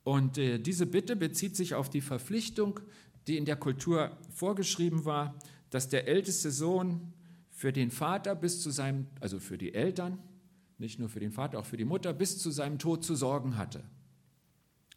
Und 0.04 0.38
äh, 0.38 0.60
diese 0.60 0.86
Bitte 0.86 1.16
bezieht 1.16 1.56
sich 1.56 1.74
auf 1.74 1.90
die 1.90 2.02
Verpflichtung, 2.02 2.82
die 3.26 3.38
in 3.38 3.46
der 3.46 3.56
Kultur 3.56 4.18
vorgeschrieben 4.34 5.06
war, 5.06 5.40
dass 5.70 5.88
der 5.88 6.10
älteste 6.10 6.52
Sohn 6.52 7.14
für 7.52 7.72
den 7.72 7.90
Vater 7.90 8.36
bis 8.36 8.62
zu 8.62 8.70
seinem, 8.70 9.08
also 9.22 9.40
für 9.40 9.58
die 9.58 9.74
Eltern, 9.74 10.20
nicht 10.78 11.00
nur 11.00 11.08
für 11.08 11.22
den 11.22 11.32
Vater, 11.32 11.58
auch 11.58 11.66
für 11.66 11.78
die 11.78 11.86
Mutter, 11.86 12.12
bis 12.12 12.38
zu 12.38 12.52
seinem 12.52 12.80
Tod 12.80 13.06
zu 13.06 13.16
sorgen 13.16 13.56
hatte. 13.56 13.86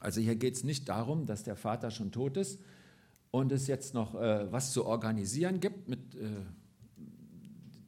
Also 0.02 0.20
hier 0.20 0.36
geht 0.36 0.54
es 0.54 0.64
nicht 0.64 0.88
darum, 0.88 1.26
dass 1.26 1.44
der 1.44 1.56
Vater 1.56 1.90
schon 1.90 2.10
tot 2.10 2.36
ist 2.36 2.60
und 3.30 3.52
es 3.52 3.66
jetzt 3.66 3.94
noch 3.94 4.14
äh, 4.14 4.50
was 4.50 4.72
zu 4.72 4.84
organisieren 4.84 5.60
gibt 5.60 5.88
mit 5.88 6.14
äh, 6.14 6.28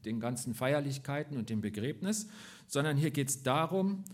den 0.05 0.21
ganzen 0.21 0.55
Feierlichkeiten 0.55 1.37
und 1.37 1.51
dem 1.51 1.61
Begräbnis, 1.61 2.29
sondern 2.67 2.97
hier 2.97 3.11
geht 3.11 3.29
es 3.29 3.43
darum, 3.43 4.05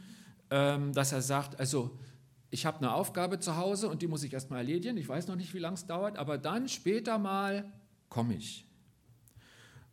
ähm, 0.51 0.93
dass 0.93 1.13
er 1.13 1.23
sagt, 1.23 1.59
also 1.59 1.99
ich 2.51 2.67
habe 2.67 2.79
eine 2.79 2.93
Aufgabe 2.93 3.39
zu 3.39 3.57
Hause 3.57 3.89
und 3.89 4.03
die 4.03 4.09
muss 4.09 4.25
ich 4.25 4.33
erstmal 4.33 4.61
erledigen. 4.61 4.97
Ich 4.97 5.09
weiß 5.09 5.29
noch 5.29 5.37
nicht, 5.37 5.55
wie 5.55 5.59
lange 5.59 5.75
es 5.75 5.87
dauert, 5.87 6.17
aber 6.17 6.39
dann 6.39 6.69
später 6.69 7.19
mal 7.19 7.71
komme 8.09 8.35
ich. 8.35 8.67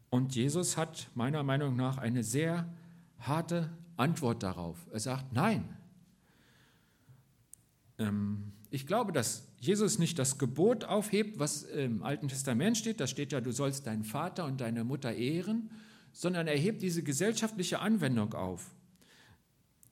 Und 0.09 0.35
Jesus 0.35 0.77
hat 0.77 1.09
meiner 1.13 1.43
Meinung 1.43 1.75
nach 1.75 1.97
eine 1.97 2.23
sehr 2.23 2.67
harte 3.19 3.69
Antwort 3.97 4.41
darauf. 4.43 4.87
Er 4.91 4.99
sagt, 4.99 5.33
nein. 5.33 5.76
Ähm, 7.99 8.51
ich 8.69 8.85
glaube, 8.85 9.11
dass 9.11 9.47
Jesus 9.59 9.97
nicht 9.97 10.19
das 10.19 10.37
Gebot 10.37 10.83
aufhebt, 10.83 11.39
was 11.39 11.63
im 11.63 12.03
Alten 12.03 12.27
Testament 12.27 12.77
steht. 12.77 12.99
Da 12.99 13.07
steht 13.07 13.31
ja, 13.31 13.41
du 13.41 13.51
sollst 13.51 13.87
deinen 13.87 14.03
Vater 14.03 14.45
und 14.45 14.61
deine 14.61 14.83
Mutter 14.83 15.13
ehren, 15.13 15.69
sondern 16.11 16.47
er 16.47 16.57
hebt 16.57 16.81
diese 16.81 17.03
gesellschaftliche 17.03 17.79
Anwendung 17.79 18.33
auf. 18.33 18.75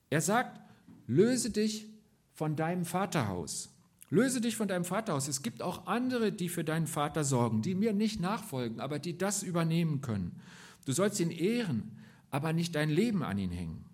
Er 0.09 0.21
sagt, 0.21 0.59
löse 1.07 1.51
dich 1.51 1.87
von 2.33 2.55
deinem 2.55 2.85
Vaterhaus. 2.85 3.69
Löse 4.09 4.41
dich 4.41 4.55
von 4.55 4.67
deinem 4.67 4.85
Vaterhaus. 4.85 5.27
Es 5.27 5.41
gibt 5.41 5.61
auch 5.61 5.87
andere, 5.87 6.31
die 6.31 6.49
für 6.49 6.63
deinen 6.63 6.87
Vater 6.87 7.23
sorgen, 7.23 7.61
die 7.61 7.75
mir 7.75 7.93
nicht 7.93 8.19
nachfolgen, 8.19 8.79
aber 8.79 8.99
die 8.99 9.17
das 9.17 9.41
übernehmen 9.41 10.01
können. 10.01 10.41
Du 10.85 10.91
sollst 10.91 11.19
ihn 11.19 11.31
ehren, 11.31 11.97
aber 12.29 12.53
nicht 12.53 12.75
dein 12.75 12.89
Leben 12.89 13.23
an 13.23 13.37
ihn 13.37 13.51
hängen. 13.51 13.85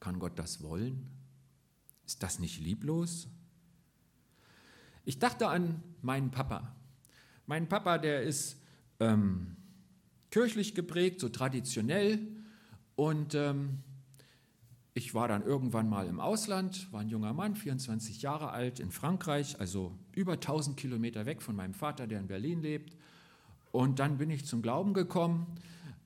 Kann 0.00 0.18
Gott 0.18 0.38
das 0.38 0.62
wollen? 0.62 1.06
Ist 2.08 2.22
das 2.22 2.38
nicht 2.38 2.58
lieblos? 2.58 3.28
Ich 5.04 5.18
dachte 5.18 5.48
an 5.48 5.82
meinen 6.00 6.30
Papa. 6.30 6.74
Mein 7.44 7.68
Papa, 7.68 7.98
der 7.98 8.22
ist 8.22 8.56
ähm, 8.98 9.56
kirchlich 10.30 10.74
geprägt, 10.74 11.20
so 11.20 11.28
traditionell. 11.28 12.26
Und 12.96 13.34
ähm, 13.34 13.80
ich 14.94 15.12
war 15.12 15.28
dann 15.28 15.42
irgendwann 15.42 15.90
mal 15.90 16.06
im 16.06 16.18
Ausland, 16.18 16.90
war 16.94 17.02
ein 17.02 17.10
junger 17.10 17.34
Mann, 17.34 17.54
24 17.54 18.22
Jahre 18.22 18.52
alt, 18.52 18.80
in 18.80 18.90
Frankreich, 18.90 19.60
also 19.60 19.94
über 20.12 20.32
1000 20.32 20.78
Kilometer 20.78 21.26
weg 21.26 21.42
von 21.42 21.56
meinem 21.56 21.74
Vater, 21.74 22.06
der 22.06 22.20
in 22.20 22.26
Berlin 22.26 22.62
lebt. 22.62 22.96
Und 23.70 23.98
dann 23.98 24.16
bin 24.16 24.30
ich 24.30 24.46
zum 24.46 24.62
Glauben 24.62 24.94
gekommen 24.94 25.46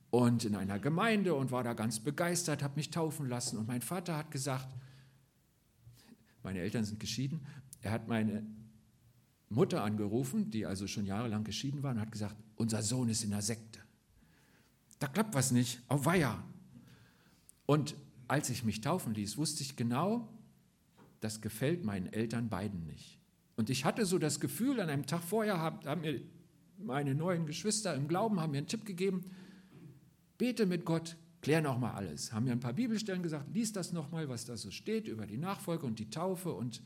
und 0.09 0.43
in 0.43 0.57
einer 0.57 0.79
Gemeinde 0.79 1.33
und 1.33 1.51
war 1.53 1.63
da 1.63 1.71
ganz 1.71 2.01
begeistert, 2.01 2.61
habe 2.61 2.75
mich 2.75 2.89
taufen 2.89 3.29
lassen. 3.29 3.57
Und 3.57 3.69
mein 3.69 3.81
Vater 3.81 4.17
hat 4.17 4.31
gesagt, 4.31 4.67
meine 6.43 6.59
Eltern 6.59 6.83
sind 6.83 6.99
geschieden, 6.99 7.45
er 7.81 7.91
hat 7.91 8.07
meine 8.07 8.45
Mutter 9.49 9.83
angerufen, 9.83 10.49
die 10.51 10.65
also 10.65 10.87
schon 10.87 11.05
jahrelang 11.05 11.43
geschieden 11.43 11.83
war, 11.83 11.91
und 11.91 11.99
hat 11.99 12.11
gesagt, 12.11 12.35
unser 12.55 12.81
Sohn 12.81 13.09
ist 13.09 13.23
in 13.23 13.31
der 13.31 13.41
Sekte. 13.41 13.79
Da 14.99 15.07
klappt 15.07 15.35
was 15.35 15.51
nicht, 15.51 15.81
auf 15.87 16.05
Weiher. 16.05 16.43
Und 17.65 17.95
als 18.27 18.49
ich 18.49 18.63
mich 18.63 18.81
taufen 18.81 19.13
ließ, 19.13 19.37
wusste 19.37 19.63
ich 19.63 19.75
genau, 19.75 20.29
das 21.19 21.41
gefällt 21.41 21.83
meinen 21.83 22.11
Eltern 22.11 22.49
beiden 22.49 22.85
nicht. 22.85 23.19
Und 23.55 23.69
ich 23.69 23.85
hatte 23.85 24.05
so 24.05 24.17
das 24.17 24.39
Gefühl, 24.39 24.79
an 24.79 24.89
einem 24.89 25.05
Tag 25.05 25.21
vorher 25.21 25.59
haben 25.59 26.01
mir 26.01 26.21
meine 26.77 27.15
neuen 27.15 27.45
Geschwister 27.45 27.95
im 27.95 28.07
Glauben 28.07 28.39
haben 28.39 28.51
mir 28.51 28.57
einen 28.57 28.67
Tipp 28.67 28.85
gegeben, 28.85 29.31
bete 30.37 30.65
mit 30.65 30.85
Gott, 30.85 31.15
klär 31.43 31.61
noch 31.61 31.77
mal 31.77 31.91
alles. 31.91 32.33
Haben 32.33 32.45
mir 32.45 32.53
ein 32.53 32.59
paar 32.59 32.73
Bibelstellen 32.73 33.21
gesagt, 33.21 33.53
lies 33.53 33.71
das 33.71 33.93
noch 33.93 34.09
mal, 34.11 34.27
was 34.29 34.45
da 34.45 34.57
so 34.57 34.71
steht 34.71 35.07
über 35.07 35.27
die 35.27 35.37
Nachfolge 35.37 35.85
und 35.85 35.99
die 35.99 36.09
Taufe 36.09 36.51
und 36.51 36.81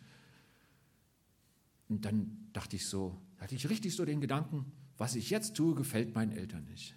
und 1.90 2.04
dann 2.04 2.50
dachte 2.52 2.76
ich 2.76 2.86
so, 2.86 3.18
hatte 3.38 3.56
ich 3.56 3.70
richtig 3.70 3.96
so 3.96 4.04
den 4.04 4.20
Gedanken, 4.20 4.72
was 4.98 5.16
ich 5.16 5.30
jetzt 5.30 5.56
tue, 5.56 5.76
gefällt 5.76 6.14
meinen 6.16 6.32
Eltern 6.32 6.66
nicht. 6.66 6.96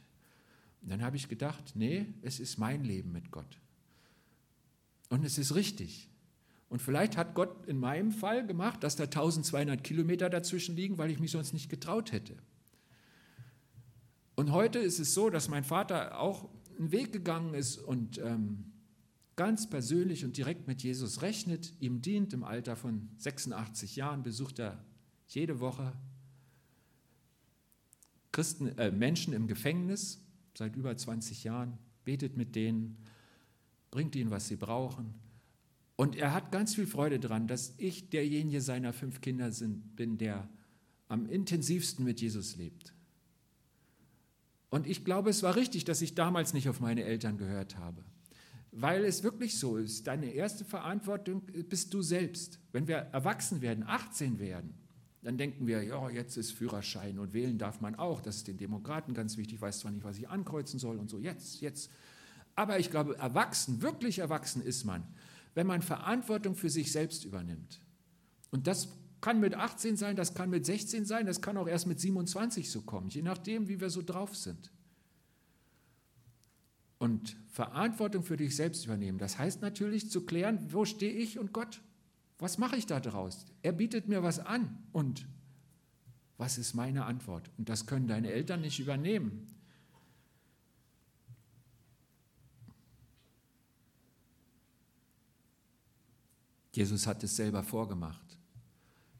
Und 0.82 0.90
dann 0.90 1.02
habe 1.02 1.16
ich 1.16 1.28
gedacht, 1.28 1.76
nee, 1.76 2.06
es 2.22 2.40
ist 2.40 2.58
mein 2.58 2.84
Leben 2.84 3.12
mit 3.12 3.30
Gott. 3.30 3.60
Und 5.08 5.24
es 5.24 5.38
ist 5.38 5.54
richtig. 5.54 6.08
Und 6.68 6.80
vielleicht 6.80 7.16
hat 7.16 7.34
Gott 7.34 7.66
in 7.66 7.78
meinem 7.78 8.12
Fall 8.12 8.46
gemacht, 8.46 8.82
dass 8.82 8.96
da 8.96 9.04
1200 9.04 9.82
Kilometer 9.82 10.30
dazwischen 10.30 10.76
liegen, 10.76 10.98
weil 10.98 11.10
ich 11.10 11.20
mich 11.20 11.32
sonst 11.32 11.52
nicht 11.52 11.68
getraut 11.68 12.12
hätte. 12.12 12.36
Und 14.36 14.52
heute 14.52 14.78
ist 14.78 14.98
es 14.98 15.12
so, 15.12 15.30
dass 15.30 15.48
mein 15.48 15.64
Vater 15.64 16.18
auch 16.18 16.48
einen 16.80 16.92
Weg 16.92 17.12
gegangen 17.12 17.54
ist 17.54 17.76
und 17.76 18.18
ähm, 18.18 18.64
ganz 19.36 19.68
persönlich 19.68 20.24
und 20.24 20.36
direkt 20.36 20.66
mit 20.66 20.82
Jesus 20.82 21.22
rechnet, 21.22 21.74
ihm 21.78 22.00
dient. 22.02 22.32
Im 22.32 22.42
Alter 22.42 22.74
von 22.74 23.10
86 23.18 23.96
Jahren 23.96 24.22
besucht 24.22 24.58
er 24.58 24.82
jede 25.28 25.60
Woche 25.60 25.92
Christen, 28.32 28.68
äh, 28.78 28.90
Menschen 28.90 29.34
im 29.34 29.46
Gefängnis 29.46 30.22
seit 30.56 30.74
über 30.76 30.96
20 30.96 31.44
Jahren, 31.44 31.78
betet 32.04 32.36
mit 32.36 32.56
denen 32.56 32.96
bringt 33.90 34.14
ihnen, 34.14 34.30
was 34.30 34.48
sie 34.48 34.56
brauchen. 34.56 35.14
Und 35.96 36.16
er 36.16 36.32
hat 36.32 36.52
ganz 36.52 36.76
viel 36.76 36.86
Freude 36.86 37.18
daran, 37.18 37.46
dass 37.46 37.74
ich 37.76 38.08
derjenige 38.08 38.60
seiner 38.60 38.92
fünf 38.92 39.20
Kinder 39.20 39.50
bin, 39.96 40.16
der 40.16 40.48
am 41.08 41.26
intensivsten 41.26 42.04
mit 42.04 42.20
Jesus 42.20 42.56
lebt. 42.56 42.94
Und 44.70 44.86
ich 44.86 45.04
glaube, 45.04 45.30
es 45.30 45.42
war 45.42 45.56
richtig, 45.56 45.84
dass 45.84 46.00
ich 46.00 46.14
damals 46.14 46.54
nicht 46.54 46.68
auf 46.68 46.80
meine 46.80 47.04
Eltern 47.04 47.36
gehört 47.36 47.76
habe. 47.76 48.04
Weil 48.72 49.04
es 49.04 49.24
wirklich 49.24 49.58
so 49.58 49.76
ist, 49.76 50.06
deine 50.06 50.26
erste 50.26 50.64
Verantwortung 50.64 51.42
bist 51.68 51.92
du 51.92 52.02
selbst. 52.02 52.60
Wenn 52.70 52.86
wir 52.86 52.96
erwachsen 52.96 53.60
werden, 53.62 53.84
18 53.84 54.38
werden, 54.38 54.74
dann 55.22 55.36
denken 55.36 55.66
wir, 55.66 55.82
ja, 55.82 56.08
jetzt 56.08 56.36
ist 56.36 56.52
Führerschein 56.52 57.18
und 57.18 57.32
wählen 57.32 57.58
darf 57.58 57.80
man 57.80 57.96
auch. 57.96 58.20
Das 58.20 58.36
ist 58.36 58.48
den 58.48 58.56
Demokraten 58.56 59.12
ganz 59.12 59.36
wichtig. 59.36 59.56
Ich 59.56 59.60
weiß 59.60 59.80
zwar 59.80 59.90
nicht, 59.90 60.04
was 60.04 60.18
ich 60.18 60.28
ankreuzen 60.28 60.78
soll 60.78 60.98
und 60.98 61.10
so. 61.10 61.18
Jetzt, 61.18 61.60
jetzt 61.60 61.90
aber 62.54 62.78
ich 62.78 62.90
glaube, 62.90 63.18
erwachsen, 63.18 63.82
wirklich 63.82 64.20
erwachsen 64.20 64.62
ist 64.62 64.84
man, 64.84 65.02
wenn 65.54 65.66
man 65.66 65.82
Verantwortung 65.82 66.54
für 66.54 66.70
sich 66.70 66.92
selbst 66.92 67.24
übernimmt. 67.24 67.80
Und 68.50 68.66
das 68.66 68.88
kann 69.20 69.40
mit 69.40 69.54
18 69.54 69.96
sein, 69.96 70.16
das 70.16 70.34
kann 70.34 70.50
mit 70.50 70.64
16 70.64 71.04
sein, 71.04 71.26
das 71.26 71.40
kann 71.40 71.56
auch 71.56 71.68
erst 71.68 71.86
mit 71.86 72.00
27 72.00 72.70
so 72.70 72.82
kommen, 72.82 73.08
je 73.08 73.22
nachdem, 73.22 73.68
wie 73.68 73.80
wir 73.80 73.90
so 73.90 74.02
drauf 74.02 74.36
sind. 74.36 74.70
Und 76.98 77.36
Verantwortung 77.50 78.22
für 78.22 78.36
dich 78.36 78.56
selbst 78.56 78.84
übernehmen, 78.84 79.18
das 79.18 79.38
heißt 79.38 79.62
natürlich 79.62 80.10
zu 80.10 80.24
klären, 80.24 80.72
wo 80.72 80.84
stehe 80.84 81.12
ich 81.12 81.38
und 81.38 81.52
Gott? 81.52 81.80
Was 82.38 82.56
mache 82.56 82.76
ich 82.76 82.86
da 82.86 83.00
draus? 83.00 83.44
Er 83.62 83.72
bietet 83.72 84.08
mir 84.08 84.22
was 84.22 84.38
an 84.38 84.78
und 84.92 85.26
was 86.38 86.56
ist 86.56 86.72
meine 86.72 87.04
Antwort? 87.04 87.50
Und 87.58 87.68
das 87.68 87.84
können 87.86 88.08
deine 88.08 88.30
Eltern 88.30 88.62
nicht 88.62 88.80
übernehmen. 88.80 89.46
Jesus 96.72 97.06
hat 97.06 97.22
es 97.24 97.36
selber 97.36 97.62
vorgemacht. 97.62 98.39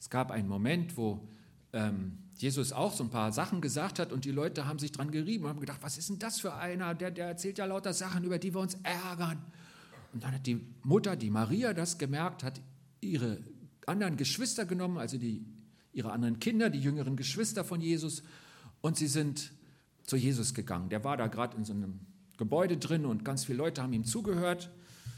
Es 0.00 0.11
gab 0.11 0.30
einen 0.30 0.49
Moment, 0.49 0.97
wo 0.97 1.21
ähm, 1.73 2.19
Jesus 2.37 2.73
auch 2.73 2.95
so 2.95 3.04
ein 3.04 3.11
paar 3.11 3.33
Sachen 3.33 3.61
gesagt 3.61 3.99
hat 3.99 4.12
und 4.12 4.25
die 4.25 4.30
Leute 4.30 4.66
haben 4.66 4.78
sich 4.78 4.92
dran 4.92 5.11
gerieben 5.11 5.45
und 5.45 5.50
haben 5.50 5.61
gedacht, 5.61 5.80
was 5.83 5.99
ist 5.99 6.09
denn 6.09 6.19
das 6.19 6.40
für 6.40 6.54
einer? 6.54 6.95
Der, 6.95 7.11
der 7.11 7.26
erzählt 7.26 7.59
ja 7.59 7.66
lauter 7.66 7.92
Sachen, 7.92 8.25
über 8.25 8.38
die 8.38 8.54
wir 8.54 8.61
uns 8.61 8.78
ärgern. 8.83 9.38
Und 10.12 10.25
dann 10.25 10.33
hat 10.33 10.47
die 10.47 10.61
Mutter, 10.83 11.16
die 11.16 11.30
Maria, 11.30 11.75
das 11.75 11.99
gemerkt, 11.99 12.42
hat 12.42 12.61
ihre 13.00 13.38
anderen 13.87 14.16
Geschwister 14.16 14.64
genommen, 14.64 14.97
also 14.97 15.19
die, 15.19 15.45
ihre 15.92 16.12
anderen 16.12 16.40
Kinder, 16.40 16.71
die 16.71 16.80
jüngeren 16.80 17.14
Geschwister 17.14 17.64
von 17.64 17.80
Jesus, 17.80 18.23
und 18.80 18.97
sie 18.97 19.07
sind 19.07 19.52
zu 20.04 20.16
Jesus 20.16 20.54
gegangen. 20.54 20.88
Der 20.88 21.04
war 21.04 21.19
da 21.19 21.26
gerade 21.26 21.57
in 21.59 21.64
so 21.64 21.75
einem 21.75 22.00
Gebäude 22.38 22.78
drin 22.78 23.04
und 23.04 23.23
ganz 23.25 23.45
viele 23.45 23.59
Leute 23.59 23.83
haben 23.83 23.92
ihm 23.92 24.04
zugehört. 24.04 24.71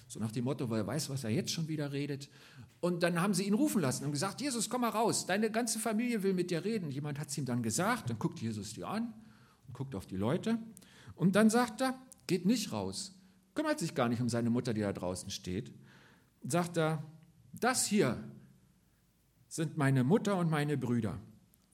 So 0.09 0.19
nach 0.19 0.33
dem 0.33 0.45
Motto, 0.45 0.69
weil 0.69 0.81
er 0.81 0.87
weiß, 0.87 1.09
was 1.09 1.25
er 1.25 1.31
jetzt 1.31 1.53
schon 1.53 1.69
wieder 1.69 1.93
redet. 1.93 2.29
Und 2.83 3.05
dann 3.05 3.21
haben 3.21 3.33
sie 3.33 3.45
ihn 3.45 3.55
rufen 3.55 3.81
lassen 3.81 4.05
und 4.05 4.11
gesagt, 4.11 4.41
Jesus, 4.41 4.69
komm 4.69 4.81
mal 4.81 4.89
raus, 4.89 5.25
deine 5.25 5.53
ganze 5.53 5.79
Familie 5.79 6.25
will 6.25 6.35
mit 6.35 6.51
dir 6.51 6.65
reden. 6.65 6.91
Jemand 6.91 7.21
hat 7.21 7.29
es 7.29 7.39
ihm 7.39 7.45
dann 7.45 7.63
gesagt, 7.63 8.11
dann 8.11 8.19
guckt 8.19 8.41
Jesus 8.41 8.75
die 8.75 8.83
an 8.83 9.15
und 9.69 9.73
guckt 9.73 9.95
auf 9.95 10.05
die 10.05 10.17
Leute. 10.17 10.59
Und 11.15 11.37
dann 11.37 11.49
sagt 11.49 11.81
er, 11.81 11.97
geht 12.27 12.45
nicht 12.45 12.73
raus, 12.73 13.15
kümmert 13.55 13.79
sich 13.79 13.95
gar 13.95 14.09
nicht 14.09 14.21
um 14.21 14.29
seine 14.29 14.51
Mutter, 14.51 14.75
die 14.75 14.81
da 14.81 14.93
draußen 14.93 15.31
steht. 15.31 15.73
Sagt 16.43 16.77
er, 16.77 17.05
das 17.53 17.87
hier 17.87 18.19
sind 19.47 19.77
meine 19.77 20.03
Mutter 20.03 20.37
und 20.37 20.51
meine 20.51 20.77
Brüder. 20.77 21.21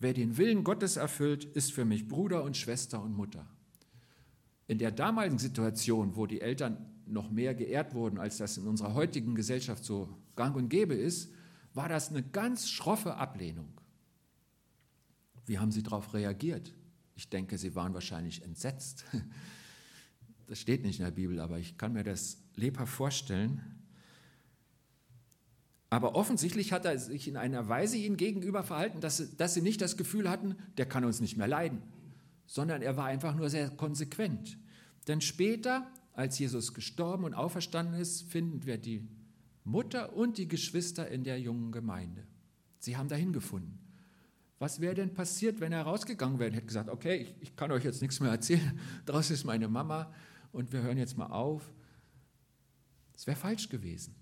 Wer 0.01 0.13
den 0.13 0.37
Willen 0.37 0.63
Gottes 0.63 0.99
erfüllt, 0.99 1.47
ist 1.47 1.73
für 1.73 1.87
mich 1.87 2.07
Bruder 2.07 2.45
und 2.45 2.59
Schwester 2.59 3.03
und 3.03 3.15
Mutter. 3.15 3.47
In 4.67 4.77
der 4.77 4.91
damaligen 4.91 5.39
Situation, 5.39 6.17
wo 6.17 6.27
die 6.27 6.43
Eltern 6.43 6.85
noch 7.07 7.31
mehr 7.31 7.55
geehrt 7.55 7.95
wurden, 7.95 8.19
als 8.19 8.37
das 8.37 8.59
in 8.59 8.67
unserer 8.67 8.93
heutigen 8.93 9.35
Gesellschaft 9.35 9.83
so 9.87 10.11
gang 10.39 10.57
und 10.57 10.69
gäbe 10.69 10.95
ist, 10.95 11.33
war 11.75 11.89
das 11.89 12.09
eine 12.09 12.23
ganz 12.23 12.71
schroffe 12.71 13.17
Ablehnung. 13.17 13.69
Wie 15.45 15.59
haben 15.59 15.73
Sie 15.73 15.83
darauf 15.83 16.15
reagiert? 16.15 16.73
Ich 17.17 17.29
denke, 17.29 17.59
Sie 17.59 17.75
waren 17.75 17.93
wahrscheinlich 17.93 18.43
entsetzt. 18.43 19.05
Das 20.47 20.59
steht 20.59 20.83
nicht 20.83 20.99
in 20.99 21.05
der 21.05 21.13
Bibel, 21.13 21.41
aber 21.41 21.59
ich 21.59 21.77
kann 21.77 21.93
mir 21.93 22.05
das 22.05 22.39
lebhaft 22.57 22.91
vorstellen. 22.91 23.61
Aber 25.91 26.15
offensichtlich 26.15 26.73
hat 26.73 26.87
er 26.87 26.99
sich 26.99 27.29
in 27.29 27.37
einer 27.37 27.69
Weise 27.69 27.99
ihnen 27.99 28.17
gegenüber 28.17 28.63
verhalten, 28.63 29.03
dass 29.03 29.19
sie, 29.19 29.37
dass 29.37 29.53
sie 29.53 29.61
nicht 29.61 29.83
das 29.83 29.99
Gefühl 29.99 30.31
hatten, 30.31 30.57
der 30.79 30.87
kann 30.87 31.05
uns 31.05 31.21
nicht 31.21 31.37
mehr 31.37 31.49
leiden, 31.49 31.83
sondern 32.47 32.81
er 32.81 32.97
war 32.97 33.05
einfach 33.05 33.35
nur 33.35 33.51
sehr 33.51 33.69
konsequent. 33.69 34.57
Denn 35.07 35.21
später, 35.21 35.93
als 36.15 36.39
Jesus 36.39 36.73
gestorben 36.73 37.25
und 37.25 37.35
auferstanden 37.35 38.01
ist, 38.01 38.23
finden 38.23 38.65
wir 38.65 38.79
die 38.79 39.07
Mutter 39.69 40.15
und 40.15 40.39
die 40.39 40.49
Geschwister 40.49 41.09
in 41.09 41.25
der 41.25 41.39
jungen 41.41 41.73
Gemeinde. 41.73 42.27
Sie 42.79 42.97
haben 42.97 43.09
dahin 43.09 43.33
gefunden. 43.33 43.79
Was 44.59 44.81
wäre 44.81 44.95
denn 44.95 45.15
passiert, 45.15 45.61
wenn 45.61 45.73
er 45.73 45.83
rausgegangen 45.83 46.39
wäre 46.39 46.51
und 46.51 46.57
hätte 46.57 46.67
gesagt, 46.67 46.89
okay, 46.89 47.17
ich, 47.17 47.35
ich 47.41 47.57
kann 47.57 47.71
euch 47.71 47.85
jetzt 47.85 48.03
nichts 48.03 48.19
mehr 48.19 48.31
erzählen, 48.31 48.79
draußen 49.07 49.35
ist 49.35 49.45
meine 49.45 49.69
Mama 49.69 50.13
und 50.53 50.73
wir 50.73 50.83
hören 50.83 50.99
jetzt 50.99 51.17
mal 51.17 51.27
auf. 51.27 51.73
Es 53.15 53.27
wäre 53.27 53.37
falsch 53.37 53.69
gewesen. 53.69 54.15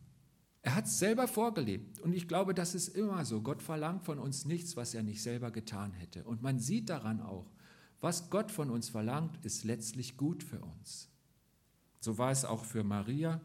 Er 0.62 0.75
hat 0.75 0.87
es 0.87 0.99
selber 0.99 1.29
vorgelebt. 1.29 2.00
Und 2.00 2.12
ich 2.12 2.26
glaube, 2.26 2.53
das 2.53 2.75
ist 2.75 2.88
immer 2.88 3.25
so. 3.25 3.41
Gott 3.41 3.62
verlangt 3.62 4.05
von 4.05 4.19
uns 4.19 4.47
nichts, 4.47 4.76
was 4.76 4.95
er 4.95 5.05
nicht 5.05 5.23
selber 5.23 5.53
getan 5.53 5.93
hätte. 5.93 6.25
Und 6.25 6.43
man 6.43 6.59
sieht 6.59 6.91
daran 6.91 7.21
auch, 7.21 7.53
was 8.00 8.31
Gott 8.31 8.50
von 8.50 8.71
uns 8.71 8.88
verlangt, 8.88 9.45
ist 9.45 9.65
letztlich 9.65 10.17
gut 10.17 10.43
für 10.43 10.61
uns. 10.61 11.09
So 12.00 12.19
war 12.19 12.31
es 12.31 12.45
auch 12.45 12.65
für 12.65 12.85
Maria 12.85 13.41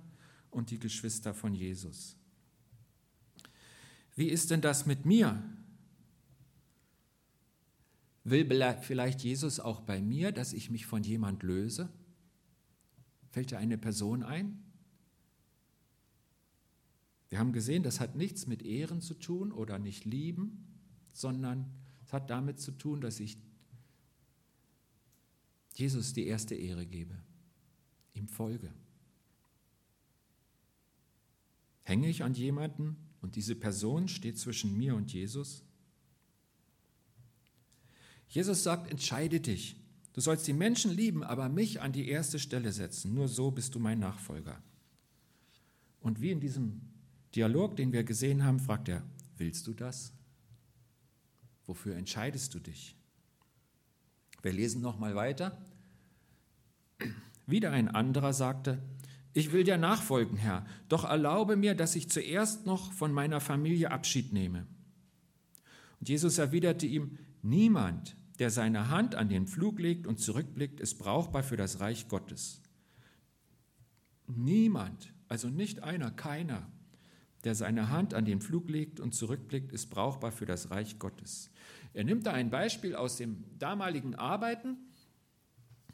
und 0.51 0.69
die 0.69 0.79
Geschwister 0.79 1.33
von 1.33 1.53
Jesus. 1.53 2.15
Wie 4.15 4.27
ist 4.27 4.51
denn 4.51 4.61
das 4.61 4.85
mit 4.85 5.05
mir? 5.05 5.41
Will 8.23 8.47
vielleicht 8.81 9.23
Jesus 9.23 9.59
auch 9.59 9.81
bei 9.81 10.01
mir, 10.01 10.31
dass 10.31 10.53
ich 10.53 10.69
mich 10.69 10.85
von 10.85 11.03
jemand 11.03 11.41
löse? 11.41 11.89
Fällt 13.29 13.51
dir 13.51 13.57
eine 13.57 13.77
Person 13.77 14.23
ein? 14.23 14.61
Wir 17.29 17.39
haben 17.39 17.53
gesehen, 17.53 17.81
das 17.81 17.99
hat 18.01 18.15
nichts 18.15 18.45
mit 18.45 18.61
Ehren 18.61 19.01
zu 19.01 19.13
tun 19.13 19.53
oder 19.53 19.79
nicht 19.79 20.03
lieben, 20.03 20.67
sondern 21.13 21.65
es 22.03 22.11
hat 22.11 22.29
damit 22.29 22.59
zu 22.59 22.73
tun, 22.73 22.99
dass 22.99 23.21
ich 23.21 23.37
Jesus 25.75 26.11
die 26.11 26.27
erste 26.27 26.55
Ehre 26.55 26.85
gebe, 26.85 27.17
ihm 28.13 28.27
folge. 28.27 28.73
Hänge 31.91 32.07
ich 32.07 32.23
an 32.23 32.33
jemanden 32.33 32.95
und 33.19 33.35
diese 33.35 33.53
Person 33.53 34.07
steht 34.07 34.39
zwischen 34.39 34.77
mir 34.77 34.95
und 34.95 35.11
Jesus? 35.11 35.65
Jesus 38.29 38.63
sagt, 38.63 38.89
entscheide 38.89 39.41
dich. 39.41 39.75
Du 40.13 40.21
sollst 40.21 40.47
die 40.47 40.53
Menschen 40.53 40.95
lieben, 40.95 41.21
aber 41.21 41.49
mich 41.49 41.81
an 41.81 41.91
die 41.91 42.07
erste 42.07 42.39
Stelle 42.39 42.71
setzen. 42.71 43.13
Nur 43.13 43.27
so 43.27 43.51
bist 43.51 43.75
du 43.75 43.79
mein 43.79 43.99
Nachfolger. 43.99 44.63
Und 45.99 46.21
wie 46.21 46.31
in 46.31 46.39
diesem 46.39 46.79
Dialog, 47.35 47.75
den 47.75 47.91
wir 47.91 48.05
gesehen 48.05 48.45
haben, 48.45 48.61
fragt 48.61 48.87
er, 48.87 49.03
willst 49.35 49.67
du 49.67 49.73
das? 49.73 50.13
Wofür 51.65 51.97
entscheidest 51.97 52.53
du 52.53 52.59
dich? 52.59 52.95
Wir 54.41 54.53
lesen 54.53 54.81
noch 54.81 54.97
mal 54.97 55.15
weiter. 55.15 55.61
Wieder 57.47 57.71
ein 57.71 57.89
anderer 57.89 58.31
sagte, 58.31 58.81
ich 59.33 59.51
will 59.51 59.63
dir 59.63 59.77
nachfolgen, 59.77 60.37
Herr, 60.37 60.65
doch 60.89 61.05
erlaube 61.05 61.55
mir, 61.55 61.75
dass 61.75 61.95
ich 61.95 62.09
zuerst 62.09 62.65
noch 62.65 62.91
von 62.91 63.13
meiner 63.13 63.39
Familie 63.39 63.91
Abschied 63.91 64.33
nehme. 64.33 64.67
Und 65.99 66.09
Jesus 66.09 66.37
erwiderte 66.37 66.85
ihm, 66.85 67.17
niemand, 67.41 68.15
der 68.39 68.49
seine 68.49 68.89
Hand 68.89 69.15
an 69.15 69.29
den 69.29 69.47
Flug 69.47 69.79
legt 69.79 70.07
und 70.07 70.19
zurückblickt, 70.19 70.79
ist 70.79 70.97
brauchbar 70.97 71.43
für 71.43 71.57
das 71.57 71.79
Reich 71.79 72.07
Gottes. 72.07 72.61
Niemand, 74.27 75.13
also 75.27 75.47
nicht 75.49 75.83
einer, 75.83 76.11
keiner, 76.11 76.67
der 77.43 77.55
seine 77.55 77.89
Hand 77.89 78.13
an 78.13 78.25
den 78.25 78.41
Flug 78.41 78.69
legt 78.69 78.99
und 78.99 79.13
zurückblickt, 79.13 79.71
ist 79.71 79.89
brauchbar 79.89 80.31
für 80.31 80.45
das 80.45 80.71
Reich 80.71 80.99
Gottes. 80.99 81.51
Er 81.93 82.03
nimmt 82.03 82.25
da 82.25 82.33
ein 82.33 82.49
Beispiel 82.49 82.95
aus 82.95 83.17
dem 83.17 83.43
damaligen 83.59 84.15
Arbeiten 84.15 84.77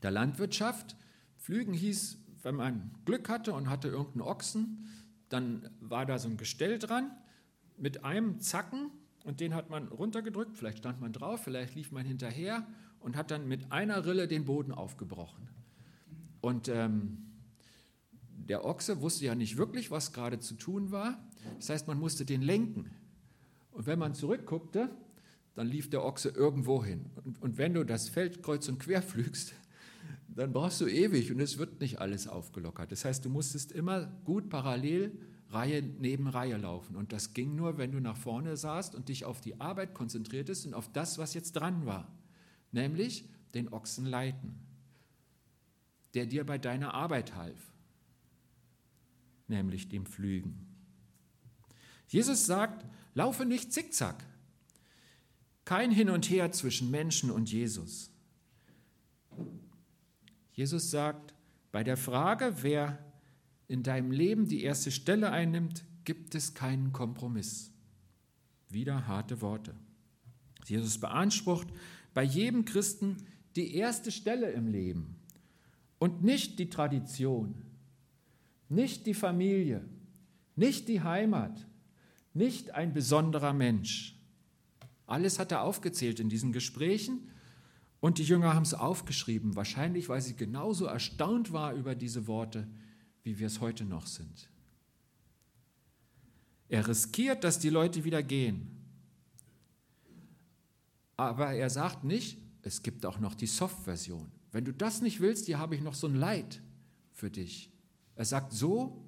der 0.01 0.11
Landwirtschaft. 0.11 0.95
Pflügen 1.37 1.73
hieß, 1.73 2.17
wenn 2.43 2.55
man 2.55 2.91
Glück 3.05 3.29
hatte 3.29 3.53
und 3.53 3.69
hatte 3.69 3.87
irgendeinen 3.87 4.21
Ochsen, 4.21 4.87
dann 5.29 5.69
war 5.79 6.05
da 6.05 6.19
so 6.19 6.29
ein 6.29 6.37
Gestell 6.37 6.79
dran 6.79 7.11
mit 7.77 8.03
einem 8.03 8.39
Zacken 8.39 8.91
und 9.23 9.39
den 9.39 9.53
hat 9.53 9.69
man 9.69 9.87
runtergedrückt, 9.87 10.57
vielleicht 10.57 10.79
stand 10.79 11.01
man 11.01 11.13
drauf, 11.13 11.43
vielleicht 11.43 11.75
lief 11.75 11.91
man 11.91 12.05
hinterher 12.05 12.65
und 12.99 13.15
hat 13.15 13.31
dann 13.31 13.47
mit 13.47 13.71
einer 13.71 14.05
Rille 14.05 14.27
den 14.27 14.45
Boden 14.45 14.71
aufgebrochen. 14.71 15.47
Und 16.41 16.69
ähm, 16.69 17.27
der 18.47 18.63
Ochse 18.63 19.01
wusste 19.01 19.25
ja 19.25 19.35
nicht 19.35 19.57
wirklich, 19.57 19.91
was 19.91 20.13
gerade 20.13 20.39
zu 20.39 20.55
tun 20.55 20.91
war. 20.91 21.21
Das 21.57 21.69
heißt, 21.69 21.87
man 21.87 21.99
musste 21.99 22.25
den 22.25 22.41
lenken. 22.41 22.91
Und 23.71 23.85
wenn 23.85 23.99
man 23.99 24.13
zurückguckte, 24.13 24.89
dann 25.55 25.67
lief 25.67 25.89
der 25.89 26.03
Ochse 26.03 26.29
irgendwo 26.29 26.83
hin. 26.83 27.07
Und, 27.23 27.41
und 27.41 27.57
wenn 27.57 27.73
du 27.73 27.83
das 27.83 28.09
Feld 28.09 28.43
kreuz 28.43 28.69
und 28.69 28.79
quer 28.79 29.01
pflügst, 29.01 29.53
dann 30.37 30.53
brauchst 30.53 30.79
du 30.81 30.87
ewig 30.87 31.31
und 31.31 31.39
es 31.39 31.57
wird 31.57 31.81
nicht 31.81 31.99
alles 31.99 32.27
aufgelockert. 32.27 32.91
Das 32.91 33.05
heißt, 33.05 33.25
du 33.25 33.29
musstest 33.29 33.71
immer 33.71 34.05
gut 34.23 34.49
parallel 34.49 35.17
Reihe 35.49 35.81
neben 35.81 36.27
Reihe 36.27 36.57
laufen. 36.57 36.95
Und 36.95 37.11
das 37.11 37.33
ging 37.33 37.55
nur, 37.55 37.77
wenn 37.77 37.91
du 37.91 37.99
nach 37.99 38.17
vorne 38.17 38.55
saßt 38.55 38.93
und 38.93 39.09
dich 39.09 39.25
auf 39.25 39.41
die 39.41 39.59
Arbeit 39.59 39.95
konzentriertest 39.95 40.67
und 40.67 40.73
auf 40.75 40.91
das, 40.91 41.17
was 41.17 41.33
jetzt 41.33 41.53
dran 41.53 41.85
war. 41.87 42.15
Nämlich 42.71 43.27
den 43.55 43.73
Ochsen 43.73 44.05
leiten, 44.05 44.59
der 46.13 46.27
dir 46.27 46.45
bei 46.45 46.59
deiner 46.59 46.93
Arbeit 46.93 47.35
half, 47.35 47.73
nämlich 49.47 49.89
dem 49.89 50.05
Pflügen. 50.05 50.67
Jesus 52.09 52.45
sagt, 52.45 52.85
laufe 53.15 53.45
nicht 53.45 53.73
zickzack. 53.73 54.23
Kein 55.65 55.91
Hin 55.91 56.09
und 56.11 56.29
Her 56.29 56.51
zwischen 56.51 56.91
Menschen 56.91 57.31
und 57.31 57.51
Jesus. 57.51 58.11
Jesus 60.57 60.89
sagt, 60.89 61.35
bei 61.71 61.83
der 61.83 61.97
Frage, 61.97 62.51
wer 62.61 62.97
in 63.67 63.83
deinem 63.83 64.11
Leben 64.11 64.47
die 64.47 64.63
erste 64.63 64.89
Stelle 64.89 65.29
einnimmt, 65.29 65.85
gibt 66.03 66.33
es 66.33 66.55
keinen 66.55 66.91
Kompromiss. 66.93 67.71
Wieder 68.67 69.05
harte 69.07 69.41
Worte. 69.41 69.75
Jesus 70.65 70.99
beansprucht 70.99 71.67
bei 72.15 72.23
jedem 72.23 72.65
Christen 72.65 73.17
die 73.55 73.75
erste 73.75 74.11
Stelle 74.11 74.49
im 74.49 74.67
Leben 74.67 75.17
und 75.99 76.23
nicht 76.23 76.57
die 76.57 76.71
Tradition, 76.71 77.53
nicht 78.67 79.05
die 79.05 79.13
Familie, 79.13 79.85
nicht 80.55 80.87
die 80.87 81.03
Heimat, 81.03 81.67
nicht 82.33 82.71
ein 82.71 82.95
besonderer 82.95 83.53
Mensch. 83.53 84.19
Alles 85.05 85.37
hat 85.37 85.51
er 85.51 85.61
aufgezählt 85.61 86.19
in 86.19 86.29
diesen 86.29 86.51
Gesprächen 86.51 87.29
und 87.99 88.19
die 88.19 88.23
Jünger 88.23 88.53
haben 88.53 88.63
es 88.63 88.73
aufgeschrieben, 88.73 89.55
wahrscheinlich 89.55 90.09
weil 90.09 90.21
sie 90.21 90.35
genauso 90.35 90.85
erstaunt 90.85 91.51
war 91.51 91.73
über 91.73 91.95
diese 91.95 92.27
Worte, 92.27 92.67
wie 93.23 93.39
wir 93.39 93.47
es 93.47 93.59
heute 93.59 93.85
noch 93.85 94.05
sind. 94.05 94.49
Er 96.69 96.87
riskiert, 96.87 97.43
dass 97.43 97.59
die 97.59 97.69
Leute 97.69 98.03
wieder 98.03 98.21
gehen. 98.21 98.71
Aber 101.15 101.53
er 101.53 101.69
sagt 101.69 102.03
nicht, 102.03 102.37
es 102.61 102.83
gibt 102.83 103.05
auch 103.05 103.19
noch 103.19 103.33
die 103.33 103.47
Soft-Version. 103.47 104.29
Wenn 104.51 104.65
du 104.65 104.73
das 104.73 105.01
nicht 105.01 105.19
willst, 105.19 105.45
hier 105.45 105.57
habe 105.57 105.75
ich 105.75 105.81
noch 105.81 105.93
so 105.93 106.07
ein 106.07 106.15
Leid 106.15 106.61
für 107.11 107.31
dich. 107.31 107.71
Er 108.15 108.25
sagt 108.25 108.53
so 108.53 109.03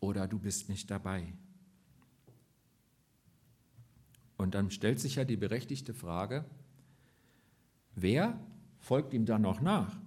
oder 0.00 0.26
du 0.26 0.38
bist 0.38 0.68
nicht 0.68 0.90
dabei. 0.90 1.32
Und 4.36 4.54
dann 4.54 4.70
stellt 4.70 5.00
sich 5.00 5.16
ja 5.16 5.24
die 5.24 5.36
berechtigte 5.36 5.94
Frage, 5.94 6.44
wer 8.02 8.38
folgt 8.78 9.12
ihm 9.12 9.26
dann 9.26 9.42
noch 9.42 9.60
nach? 9.60 9.98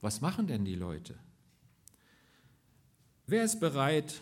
Was 0.00 0.20
machen 0.20 0.46
denn 0.46 0.64
die 0.64 0.74
Leute? 0.74 1.18
Wer 3.26 3.44
ist 3.44 3.60
bereit, 3.60 4.20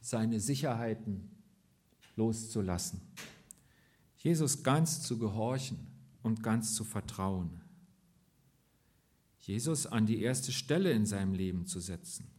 seine 0.00 0.40
Sicherheiten 0.40 1.30
loszulassen, 2.16 3.00
Jesus 4.18 4.62
ganz 4.62 5.02
zu 5.02 5.18
gehorchen 5.18 5.86
und 6.22 6.42
ganz 6.42 6.74
zu 6.74 6.84
vertrauen, 6.84 7.60
Jesus 9.40 9.86
an 9.86 10.06
die 10.06 10.22
erste 10.22 10.52
Stelle 10.52 10.92
in 10.92 11.04
seinem 11.04 11.34
Leben 11.34 11.66
zu 11.66 11.80
setzen? 11.80 12.33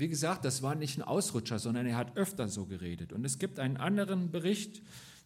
Wie 0.00 0.08
gesagt, 0.08 0.44
das 0.44 0.62
war 0.62 0.74
nicht 0.74 0.98
ein 0.98 1.02
Ausrutscher, 1.02 1.58
sondern 1.58 1.86
er 1.86 1.96
hat 1.96 2.16
öfter 2.16 2.48
so 2.48 2.66
geredet. 2.66 3.12
Und 3.12 3.24
es 3.24 3.38
gibt 3.38 3.58
einen 3.58 3.76
anderen 3.76 4.30
Bericht, 4.30 4.82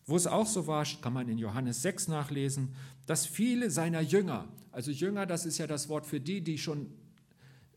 wo 0.07 0.17
es 0.17 0.27
auch 0.27 0.47
so 0.47 0.67
war, 0.67 0.85
kann 1.01 1.13
man 1.13 1.29
in 1.29 1.39
Johannes 1.39 1.81
6 1.83 2.09
nachlesen, 2.09 2.75
dass 3.07 3.25
viele 3.25 3.71
seiner 3.71 4.01
Jünger, 4.01 4.49
also 4.73 4.91
Jünger, 4.91 5.25
das 5.25 5.47
ist 5.47 5.59
ja 5.59 5.67
das 5.67 5.89
Wort 5.89 6.07
für 6.07 6.21
die, 6.21 6.43
die 6.43 6.59
schon 6.59 6.89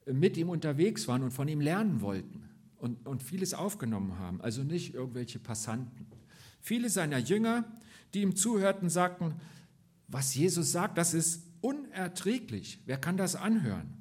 mit 0.05 0.35
ihm 0.35 0.49
unterwegs 0.49 1.07
waren 1.07 1.23
und 1.23 1.31
von 1.31 1.47
ihm 1.47 1.61
lernen 1.61 2.01
wollten 2.01 2.49
und, 2.77 3.05
und 3.07 3.23
vieles 3.23 3.53
aufgenommen 3.53 4.19
haben, 4.19 4.41
also 4.41 4.63
nicht 4.63 4.93
irgendwelche 4.93 5.39
Passanten. 5.39 6.07
Viele 6.61 6.89
seiner 6.89 7.19
Jünger 7.19 7.63
die 8.13 8.21
ihm 8.21 8.35
zuhörten, 8.35 8.89
sagten, 8.89 9.35
was 10.07 10.35
Jesus 10.35 10.71
sagt, 10.71 10.97
das 10.97 11.13
ist 11.13 11.43
unerträglich. 11.61 12.79
Wer 12.85 12.97
kann 12.97 13.17
das 13.17 13.35
anhören? 13.35 13.93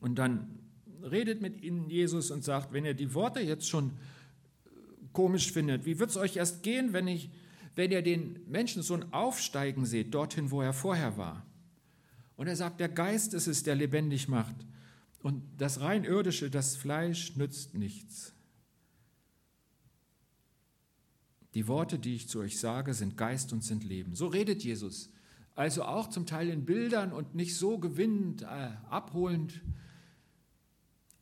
Und 0.00 0.18
dann 0.18 0.59
redet 1.04 1.40
mit 1.40 1.62
ihnen 1.62 1.88
Jesus 1.90 2.30
und 2.30 2.44
sagt, 2.44 2.72
wenn 2.72 2.84
ihr 2.84 2.94
die 2.94 3.14
Worte 3.14 3.40
jetzt 3.40 3.68
schon 3.68 3.92
komisch 5.12 5.52
findet, 5.52 5.84
wie 5.84 5.98
wird 5.98 6.10
es 6.10 6.16
euch 6.16 6.36
erst 6.36 6.62
gehen, 6.62 6.92
wenn, 6.92 7.08
ich, 7.08 7.30
wenn 7.74 7.90
ihr 7.90 8.02
den 8.02 8.40
Menschensohn 8.48 9.12
aufsteigen 9.12 9.86
seht, 9.86 10.14
dorthin, 10.14 10.50
wo 10.50 10.62
er 10.62 10.72
vorher 10.72 11.16
war? 11.16 11.44
Und 12.36 12.46
er 12.46 12.56
sagt, 12.56 12.80
der 12.80 12.88
Geist 12.88 13.34
ist 13.34 13.46
es, 13.46 13.62
der 13.62 13.74
lebendig 13.74 14.28
macht. 14.28 14.56
Und 15.22 15.42
das 15.58 15.80
rein 15.80 16.04
irdische, 16.04 16.50
das 16.50 16.76
Fleisch 16.76 17.36
nützt 17.36 17.74
nichts. 17.74 18.32
Die 21.54 21.66
Worte, 21.66 21.98
die 21.98 22.14
ich 22.14 22.28
zu 22.28 22.38
euch 22.40 22.58
sage, 22.58 22.94
sind 22.94 23.16
Geist 23.16 23.52
und 23.52 23.62
sind 23.62 23.84
Leben. 23.84 24.14
So 24.14 24.28
redet 24.28 24.62
Jesus. 24.62 25.10
Also 25.54 25.82
auch 25.82 26.08
zum 26.08 26.24
Teil 26.26 26.48
in 26.48 26.64
Bildern 26.64 27.12
und 27.12 27.34
nicht 27.34 27.56
so 27.56 27.78
gewinnend, 27.78 28.42
äh, 28.42 28.70
abholend, 28.88 29.60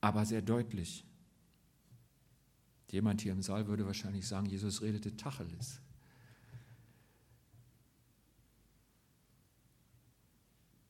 aber 0.00 0.24
sehr 0.24 0.42
deutlich. 0.42 1.04
Jemand 2.90 3.20
hier 3.20 3.32
im 3.32 3.42
Saal 3.42 3.66
würde 3.66 3.86
wahrscheinlich 3.86 4.26
sagen, 4.26 4.46
Jesus 4.46 4.82
redete 4.82 5.16
Tacheles. 5.16 5.80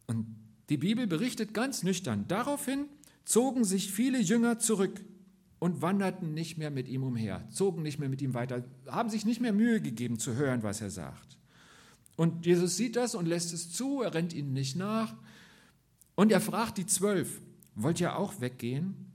Und 0.07 0.27
die 0.68 0.77
Bibel 0.77 1.07
berichtet 1.07 1.55
ganz 1.55 1.83
nüchtern, 1.83 2.27
daraufhin 2.29 2.87
zogen 3.25 3.64
sich 3.64 3.92
viele 3.92 4.21
Jünger 4.21 4.59
zurück 4.59 5.05
und 5.59 5.83
wanderten 5.83 6.35
nicht 6.35 6.57
mehr 6.57 6.71
mit 6.71 6.88
ihm 6.88 7.03
umher, 7.03 7.47
zogen 7.51 7.83
nicht 7.83 7.99
mehr 7.99 8.09
mit 8.09 8.23
ihm 8.23 8.33
weiter, 8.35 8.64
haben 8.87 9.11
sich 9.11 9.25
nicht 9.25 9.40
mehr 9.40 9.53
Mühe 9.53 9.81
gegeben 9.81 10.18
zu 10.18 10.35
hören, 10.35 10.62
was 10.62 10.81
er 10.81 10.90
sagt. 10.90 11.37
Und 12.16 12.47
Jesus 12.47 12.77
sieht 12.77 12.97
das 12.97 13.14
und 13.14 13.27
lässt 13.27 13.53
es 13.53 13.71
zu, 13.71 14.03
er 14.03 14.14
rennt 14.14 14.33
ihnen 14.33 14.53
nicht 14.53 14.77
nach. 14.77 15.14
Und 16.14 16.33
er 16.33 16.40
fragt 16.40 16.79
die 16.79 16.87
Zwölf, 16.87 17.40
wollt 17.83 18.01
ihr 18.01 18.17
auch 18.17 18.41
weggehen? 18.41 19.07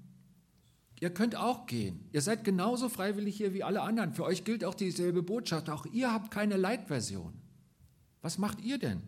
Ihr 0.99 1.09
könnt 1.09 1.35
auch 1.35 1.65
gehen. 1.65 2.07
Ihr 2.11 2.21
seid 2.21 2.43
genauso 2.43 2.87
freiwillig 2.87 3.35
hier 3.35 3.53
wie 3.53 3.63
alle 3.63 3.81
anderen. 3.81 4.13
Für 4.13 4.23
euch 4.23 4.45
gilt 4.45 4.63
auch 4.63 4.73
dieselbe 4.75 5.21
Botschaft. 5.21 5.69
Auch 5.69 5.85
ihr 5.87 6.11
habt 6.13 6.31
keine 6.31 6.55
Leitversion. 6.55 7.33
Was 8.21 8.37
macht 8.37 8.61
ihr 8.61 8.77
denn? 8.77 9.01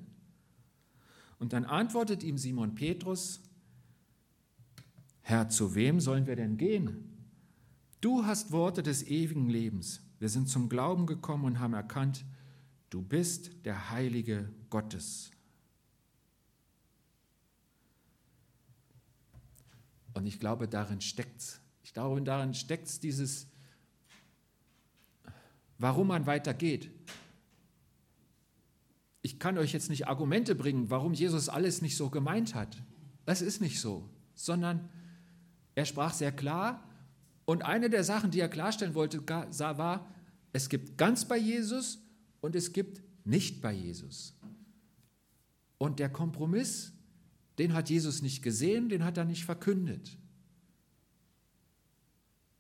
Und 1.40 1.54
dann 1.54 1.64
antwortet 1.64 2.24
ihm 2.24 2.38
Simon 2.38 2.76
Petrus, 2.76 3.42
Herr, 5.22 5.50
zu 5.50 5.74
wem 5.74 6.00
sollen 6.00 6.28
wir 6.28 6.36
denn 6.36 6.58
gehen? 6.58 7.16
Du 8.02 8.26
hast 8.26 8.52
Worte 8.52 8.84
des 8.84 9.04
ewigen 9.04 9.50
Lebens. 9.50 10.02
Wir 10.20 10.30
sind 10.30 10.50
zum 10.50 10.70
Glauben 10.70 11.08
gekommen 11.08 11.46
und 11.46 11.60
haben 11.60 11.74
erkannt, 11.74 12.26
du 12.90 13.02
bist 13.02 13.66
der 13.66 13.90
Heilige 13.90 14.52
Gottes. 14.70 15.32
Und 20.16 20.26
ich 20.26 20.40
glaube, 20.40 20.68
darin 20.68 21.02
steckt's. 21.02 21.62
Ich 21.84 21.94
glaube, 21.94 22.20
darin 22.24 22.56
steckt 22.56 23.04
dieses, 23.04 23.48
warum 25.78 26.08
man 26.08 26.26
weitergeht. 26.26 26.90
Ich 29.22 29.40
kann 29.40 29.58
euch 29.58 29.74
jetzt 29.74 29.90
nicht 29.90 30.08
Argumente 30.08 30.56
bringen, 30.56 30.90
warum 30.90 31.14
Jesus 31.14 31.50
alles 31.50 31.84
nicht 31.84 31.98
so 31.98 32.10
gemeint 32.10 32.56
hat. 32.56 32.82
Das 33.26 33.42
ist 33.42 33.62
nicht 33.62 33.80
so, 33.80 34.10
sondern 34.34 34.90
er 35.76 35.86
sprach 35.86 36.14
sehr 36.14 36.32
klar 36.32 36.84
und 37.46 37.64
eine 37.64 37.90
der 37.90 38.04
Sachen, 38.04 38.32
die 38.32 38.40
er 38.40 38.50
klarstellen 38.50 38.96
wollte, 38.96 39.22
war, 39.28 40.08
es 40.54 40.70
gibt 40.70 40.98
ganz 40.98 41.26
bei 41.26 41.38
Jesus 41.38 42.00
und 42.42 42.56
es 42.56 42.74
gibt 42.74 43.04
nicht 43.26 43.62
bei 43.62 43.74
Jesus. 43.74 44.36
Und 45.78 46.00
der 46.00 46.10
Kompromiss, 46.10 46.94
den 47.58 47.74
hat 47.74 47.90
Jesus 47.90 48.22
nicht 48.22 48.44
gesehen, 48.44 48.90
den 48.90 49.04
hat 49.04 49.18
er 49.18 49.26
nicht 49.26 49.46
verkündet. 49.46 50.18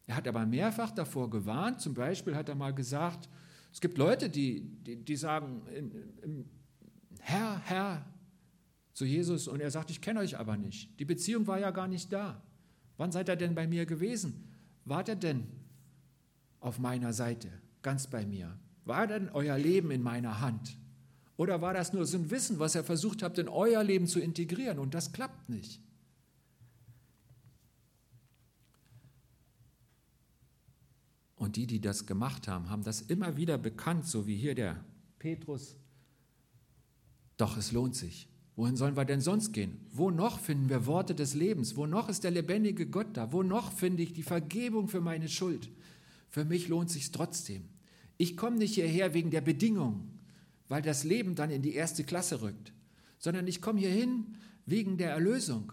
Er 0.07 0.15
hat 0.15 0.27
aber 0.27 0.45
mehrfach 0.45 0.91
davor 0.91 1.29
gewarnt, 1.29 1.81
zum 1.81 1.93
Beispiel 1.93 2.35
hat 2.35 2.49
er 2.49 2.55
mal 2.55 2.73
gesagt, 2.73 3.27
es 3.73 3.81
gibt 3.81 3.97
Leute, 3.97 4.29
die, 4.29 4.61
die, 4.61 4.95
die 4.95 5.15
sagen, 5.15 5.61
Herr, 7.19 7.59
Herr 7.65 8.05
zu 8.93 9.03
Jesus 9.03 9.47
und 9.47 9.59
er 9.59 9.71
sagt, 9.71 9.89
ich 9.89 9.99
kenne 9.99 10.21
euch 10.21 10.37
aber 10.37 10.55
nicht. 10.55 10.97
Die 10.99 11.05
Beziehung 11.05 11.45
war 11.47 11.59
ja 11.59 11.71
gar 11.71 11.87
nicht 11.87 12.13
da. 12.13 12.41
Wann 12.97 13.11
seid 13.11 13.27
ihr 13.27 13.35
denn 13.35 13.55
bei 13.55 13.67
mir 13.67 13.85
gewesen? 13.85 14.49
Wart 14.85 15.09
ihr 15.09 15.15
denn 15.15 15.47
auf 16.61 16.79
meiner 16.79 17.11
Seite, 17.11 17.49
ganz 17.81 18.07
bei 18.07 18.25
mir? 18.25 18.57
War 18.85 19.07
denn 19.07 19.29
euer 19.29 19.57
Leben 19.57 19.91
in 19.91 20.01
meiner 20.01 20.39
Hand? 20.39 20.77
Oder 21.37 21.61
war 21.61 21.73
das 21.73 21.91
nur 21.91 22.05
so 22.05 22.17
ein 22.17 22.31
Wissen, 22.31 22.59
was 22.59 22.75
ihr 22.75 22.83
versucht 22.83 23.21
habt, 23.21 23.37
in 23.37 23.49
euer 23.49 23.83
Leben 23.83 24.07
zu 24.07 24.19
integrieren 24.19 24.79
und 24.79 24.93
das 24.93 25.11
klappt 25.11 25.49
nicht? 25.49 25.81
Und 31.35 31.57
die, 31.57 31.67
die 31.67 31.81
das 31.81 32.05
gemacht 32.05 32.47
haben, 32.47 32.69
haben 32.69 32.83
das 32.83 33.01
immer 33.01 33.35
wieder 33.37 33.57
bekannt, 33.57 34.07
so 34.07 34.25
wie 34.25 34.37
hier 34.37 34.55
der 34.55 34.83
Petrus. 35.19 35.75
Doch 37.37 37.57
es 37.57 37.71
lohnt 37.71 37.95
sich. 37.95 38.29
Wohin 38.55 38.77
sollen 38.77 38.95
wir 38.95 39.03
denn 39.03 39.19
sonst 39.19 39.51
gehen? 39.51 39.85
Wo 39.91 40.11
noch 40.11 40.39
finden 40.39 40.69
wir 40.69 40.85
Worte 40.85 41.13
des 41.13 41.33
Lebens? 41.33 41.75
Wo 41.75 41.85
noch 41.85 42.07
ist 42.07 42.23
der 42.23 42.31
lebendige 42.31 42.87
Gott 42.87 43.17
da? 43.17 43.33
Wo 43.33 43.43
noch 43.43 43.73
finde 43.73 44.01
ich 44.01 44.13
die 44.13 44.23
Vergebung 44.23 44.87
für 44.87 45.01
meine 45.01 45.27
Schuld? 45.27 45.69
Für 46.29 46.45
mich 46.45 46.69
lohnt 46.69 46.89
sich 46.89 47.11
trotzdem. 47.11 47.67
Ich 48.17 48.37
komme 48.37 48.57
nicht 48.57 48.75
hierher 48.75 49.13
wegen 49.13 49.29
der 49.29 49.41
Bedingungen, 49.41 50.14
weil 50.67 50.81
das 50.81 51.03
Leben 51.03 51.35
dann 51.35 51.49
in 51.49 51.61
die 51.61 51.73
erste 51.73 52.03
Klasse 52.03 52.41
rückt, 52.41 52.73
sondern 53.17 53.47
ich 53.47 53.61
komme 53.61 53.79
hierhin 53.79 54.37
wegen 54.65 54.97
der 54.97 55.11
Erlösung, 55.11 55.71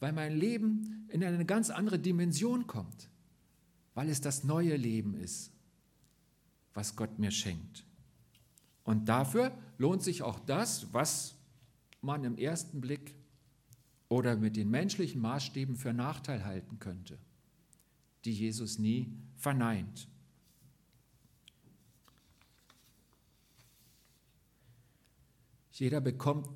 weil 0.00 0.12
mein 0.12 0.36
Leben 0.36 1.06
in 1.08 1.24
eine 1.24 1.44
ganz 1.44 1.70
andere 1.70 1.98
Dimension 1.98 2.66
kommt, 2.66 3.08
weil 3.94 4.08
es 4.08 4.20
das 4.20 4.44
neue 4.44 4.76
Leben 4.76 5.14
ist, 5.14 5.52
was 6.74 6.96
Gott 6.96 7.18
mir 7.18 7.30
schenkt. 7.30 7.84
Und 8.84 9.08
dafür 9.08 9.56
lohnt 9.78 10.02
sich 10.02 10.22
auch 10.22 10.38
das, 10.40 10.92
was 10.92 11.36
man 12.02 12.24
im 12.24 12.36
ersten 12.36 12.80
Blick 12.80 13.14
oder 14.08 14.36
mit 14.36 14.56
den 14.56 14.70
menschlichen 14.70 15.20
Maßstäben 15.20 15.76
für 15.76 15.92
Nachteil 15.92 16.44
halten 16.44 16.78
könnte, 16.78 17.18
die 18.24 18.32
Jesus 18.32 18.78
nie 18.78 19.16
verneint. 19.36 20.08
Jeder 25.74 26.00
bekommt 26.00 26.48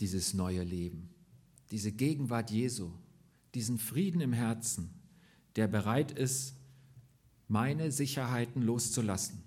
dieses 0.00 0.32
neue 0.32 0.62
Leben, 0.62 1.10
diese 1.70 1.92
Gegenwart 1.92 2.50
Jesu, 2.50 2.92
diesen 3.54 3.78
Frieden 3.78 4.20
im 4.20 4.32
Herzen, 4.32 4.90
der 5.56 5.66
bereit 5.66 6.12
ist, 6.12 6.54
meine 7.48 7.90
Sicherheiten 7.90 8.62
loszulassen. 8.62 9.42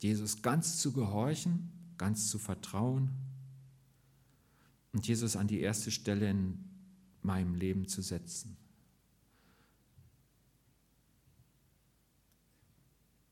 Jesus 0.00 0.42
ganz 0.42 0.78
zu 0.78 0.92
gehorchen 0.92 1.70
ganz 2.02 2.30
zu 2.30 2.40
vertrauen 2.40 3.10
und 4.92 5.06
Jesus 5.06 5.36
an 5.36 5.46
die 5.46 5.60
erste 5.60 5.92
Stelle 5.92 6.30
in 6.30 6.58
meinem 7.22 7.54
Leben 7.54 7.86
zu 7.86 8.02
setzen. 8.02 8.56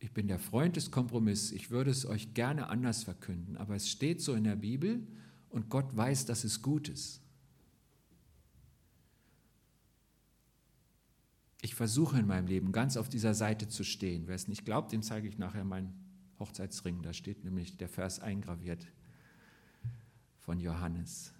Ich 0.01 0.13
bin 0.13 0.29
der 0.29 0.39
Freund 0.39 0.77
des 0.77 0.91
Kompromisses. 0.91 1.53
Ich 1.53 1.71
würde 1.71 1.91
es 1.91 2.07
euch 2.07 2.33
gerne 2.33 2.69
anders 2.69 3.05
verkünden, 3.05 3.57
aber 3.59 3.77
es 3.77 3.89
steht 3.89 4.23
so 4.23 4.35
in 4.35 4.45
der 4.45 4.57
Bibel 4.57 5.07
und 5.51 5.69
Gott 5.69 5.95
weiß, 5.95 6.25
dass 6.25 6.43
es 6.43 6.63
gut 6.63 6.89
ist. 6.89 7.21
Ich 11.61 11.75
versuche 11.75 12.19
in 12.19 12.27
meinem 12.27 12.47
Leben 12.47 12.73
ganz 12.73 12.97
auf 12.97 13.11
dieser 13.11 13.35
Seite 13.35 13.69
zu 13.69 13.85
stehen. 13.85 14.27
Wer 14.27 14.35
es 14.35 14.49
nicht 14.49 14.65
glaubt, 14.65 14.93
dem 14.93 15.03
zeige 15.03 15.29
ich 15.29 15.37
nachher 15.37 15.65
meinen 15.65 15.93
Hochzeitsring. 16.39 17.03
Da 17.03 17.13
steht 17.13 17.45
nämlich 17.45 17.77
der 17.77 17.91
Vers 17.91 18.21
eingraviert 18.21 18.87
von 20.39 20.59
Johannes 20.59 21.35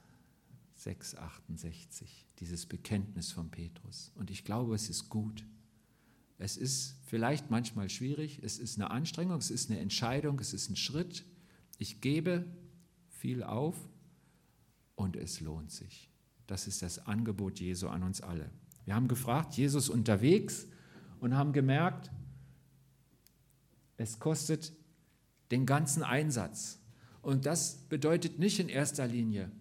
6,68, 0.79 2.05
dieses 2.39 2.67
Bekenntnis 2.67 3.33
von 3.33 3.51
Petrus. 3.51 4.13
Und 4.17 4.31
ich 4.31 4.45
glaube, 4.45 4.75
es 4.75 4.91
ist 4.91 5.09
gut. 5.09 5.47
Es 6.41 6.57
ist 6.57 6.95
vielleicht 7.05 7.51
manchmal 7.51 7.91
schwierig, 7.91 8.41
es 8.43 8.59
ist 8.59 8.79
eine 8.79 8.91
Anstrengung, 8.91 9.37
es 9.37 9.51
ist 9.51 9.71
eine 9.71 9.79
Entscheidung, 9.79 10.41
es 10.41 10.55
ist 10.55 10.71
ein 10.71 10.77
Schritt. 10.77 11.27
Ich 11.77 12.01
gebe 12.01 12.47
viel 13.11 13.43
auf 13.43 13.77
und 14.95 15.17
es 15.17 15.41
lohnt 15.41 15.71
sich. 15.71 16.11
Das 16.47 16.67
ist 16.67 16.81
das 16.81 17.07
Angebot 17.07 17.61
Jesu 17.61 17.89
an 17.89 18.03
uns 18.03 18.23
alle. 18.23 18.51
Wir 18.87 18.95
haben 18.95 19.07
gefragt, 19.07 19.53
Jesus 19.59 19.91
unterwegs 19.91 20.67
und 21.21 21.37
haben 21.37 21.53
gemerkt, 21.53 22.11
es 23.99 24.19
kostet 24.19 24.73
den 25.51 25.67
ganzen 25.67 26.03
Einsatz. 26.03 26.81
Und 27.21 27.45
das 27.45 27.87
bedeutet 27.91 28.39
nicht 28.39 28.61
in 28.61 28.71
erster 28.71 29.07
Linie, 29.07 29.53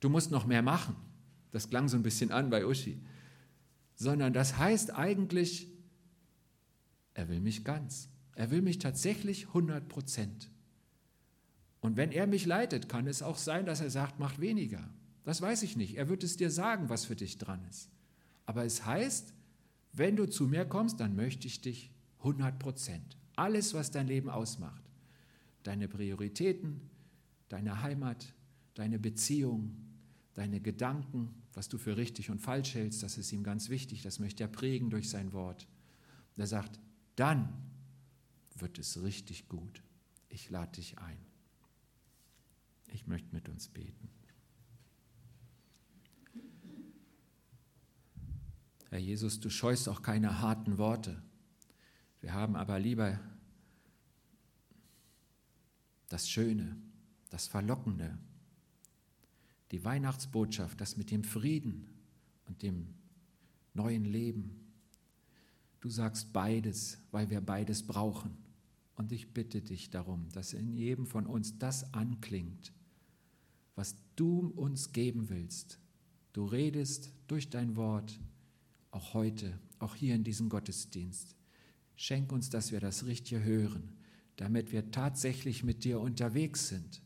du 0.00 0.08
musst 0.08 0.32
noch 0.32 0.44
mehr 0.44 0.62
machen. 0.62 0.96
Das 1.52 1.70
klang 1.70 1.88
so 1.88 1.96
ein 1.96 2.02
bisschen 2.02 2.32
an 2.32 2.50
bei 2.50 2.66
Uschi. 2.66 3.00
Sondern 3.94 4.32
das 4.32 4.58
heißt 4.58 4.90
eigentlich, 4.90 5.75
er 7.16 7.30
will 7.30 7.40
mich 7.40 7.64
ganz. 7.64 8.10
Er 8.34 8.50
will 8.50 8.60
mich 8.60 8.78
tatsächlich 8.78 9.46
100 9.48 9.88
Prozent. 9.88 10.50
Und 11.80 11.96
wenn 11.96 12.12
er 12.12 12.26
mich 12.26 12.44
leitet, 12.44 12.90
kann 12.90 13.06
es 13.06 13.22
auch 13.22 13.38
sein, 13.38 13.64
dass 13.64 13.80
er 13.80 13.88
sagt, 13.88 14.18
mach 14.18 14.38
weniger. 14.38 14.86
Das 15.24 15.40
weiß 15.40 15.62
ich 15.62 15.78
nicht. 15.78 15.96
Er 15.96 16.10
wird 16.10 16.22
es 16.22 16.36
dir 16.36 16.50
sagen, 16.50 16.90
was 16.90 17.06
für 17.06 17.16
dich 17.16 17.38
dran 17.38 17.64
ist. 17.70 17.90
Aber 18.44 18.66
es 18.66 18.84
heißt, 18.84 19.32
wenn 19.94 20.14
du 20.14 20.28
zu 20.28 20.46
mir 20.46 20.66
kommst, 20.66 21.00
dann 21.00 21.16
möchte 21.16 21.46
ich 21.46 21.62
dich 21.62 21.90
100 22.18 22.58
Prozent. 22.58 23.16
Alles, 23.34 23.72
was 23.72 23.90
dein 23.90 24.08
Leben 24.08 24.28
ausmacht. 24.28 24.82
Deine 25.62 25.88
Prioritäten, 25.88 26.82
deine 27.48 27.82
Heimat, 27.82 28.34
deine 28.74 28.98
Beziehung, 28.98 29.74
deine 30.34 30.60
Gedanken, 30.60 31.30
was 31.54 31.70
du 31.70 31.78
für 31.78 31.96
richtig 31.96 32.28
und 32.28 32.40
falsch 32.40 32.74
hältst, 32.74 33.02
das 33.02 33.16
ist 33.16 33.32
ihm 33.32 33.42
ganz 33.42 33.70
wichtig, 33.70 34.02
das 34.02 34.18
möchte 34.18 34.44
er 34.44 34.48
prägen 34.48 34.90
durch 34.90 35.08
sein 35.08 35.32
Wort. 35.32 35.66
Er 36.36 36.46
sagt, 36.46 36.78
dann 37.16 37.52
wird 38.54 38.78
es 38.78 39.02
richtig 39.02 39.48
gut. 39.48 39.82
Ich 40.28 40.50
lade 40.50 40.72
dich 40.72 40.98
ein. 40.98 41.18
Ich 42.88 43.06
möchte 43.06 43.34
mit 43.34 43.48
uns 43.48 43.68
beten. 43.68 44.08
Herr 48.90 48.98
Jesus, 48.98 49.40
du 49.40 49.50
scheust 49.50 49.88
auch 49.88 50.02
keine 50.02 50.40
harten 50.40 50.78
Worte. 50.78 51.22
Wir 52.20 52.32
haben 52.32 52.56
aber 52.56 52.78
lieber 52.78 53.18
das 56.08 56.28
Schöne, 56.28 56.76
das 57.30 57.48
Verlockende, 57.48 58.16
die 59.70 59.84
Weihnachtsbotschaft, 59.84 60.80
das 60.80 60.96
mit 60.96 61.10
dem 61.10 61.24
Frieden 61.24 61.88
und 62.46 62.62
dem 62.62 62.94
neuen 63.74 64.04
Leben. 64.04 64.65
Du 65.86 65.90
sagst 65.90 66.32
beides, 66.32 66.98
weil 67.12 67.30
wir 67.30 67.40
beides 67.40 67.84
brauchen. 67.84 68.36
Und 68.96 69.12
ich 69.12 69.32
bitte 69.32 69.62
dich 69.62 69.88
darum, 69.88 70.28
dass 70.32 70.52
in 70.52 70.72
jedem 70.72 71.06
von 71.06 71.26
uns 71.26 71.60
das 71.60 71.94
anklingt, 71.94 72.72
was 73.76 73.94
du 74.16 74.48
uns 74.56 74.90
geben 74.90 75.28
willst. 75.28 75.78
Du 76.32 76.44
redest 76.44 77.12
durch 77.28 77.50
dein 77.50 77.76
Wort, 77.76 78.18
auch 78.90 79.14
heute, 79.14 79.60
auch 79.78 79.94
hier 79.94 80.16
in 80.16 80.24
diesem 80.24 80.48
Gottesdienst. 80.48 81.36
Schenk 81.94 82.32
uns, 82.32 82.50
dass 82.50 82.72
wir 82.72 82.80
das 82.80 83.06
Richtige 83.06 83.44
hören, 83.44 83.92
damit 84.34 84.72
wir 84.72 84.90
tatsächlich 84.90 85.62
mit 85.62 85.84
dir 85.84 86.00
unterwegs 86.00 86.66
sind. 86.66 87.00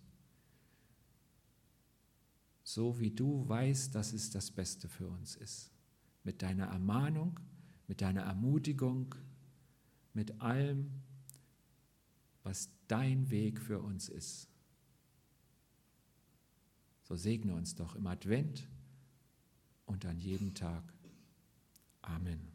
So 2.64 2.98
wie 2.98 3.10
du 3.10 3.46
weißt, 3.46 3.94
dass 3.94 4.14
es 4.14 4.30
das 4.30 4.50
Beste 4.50 4.88
für 4.88 5.06
uns 5.06 5.36
ist. 5.36 5.70
Mit 6.24 6.40
deiner 6.40 6.68
Ermahnung, 6.68 7.38
mit 7.90 8.02
deiner 8.02 8.22
Ermutigung, 8.22 9.16
mit 10.14 10.40
allem, 10.40 11.02
was 12.44 12.70
dein 12.86 13.30
Weg 13.30 13.60
für 13.60 13.80
uns 13.80 14.08
ist. 14.08 14.48
So 17.02 17.16
segne 17.16 17.52
uns 17.52 17.74
doch 17.74 17.96
im 17.96 18.06
Advent 18.06 18.68
und 19.86 20.06
an 20.06 20.20
jedem 20.20 20.54
Tag. 20.54 20.84
Amen. 22.02 22.49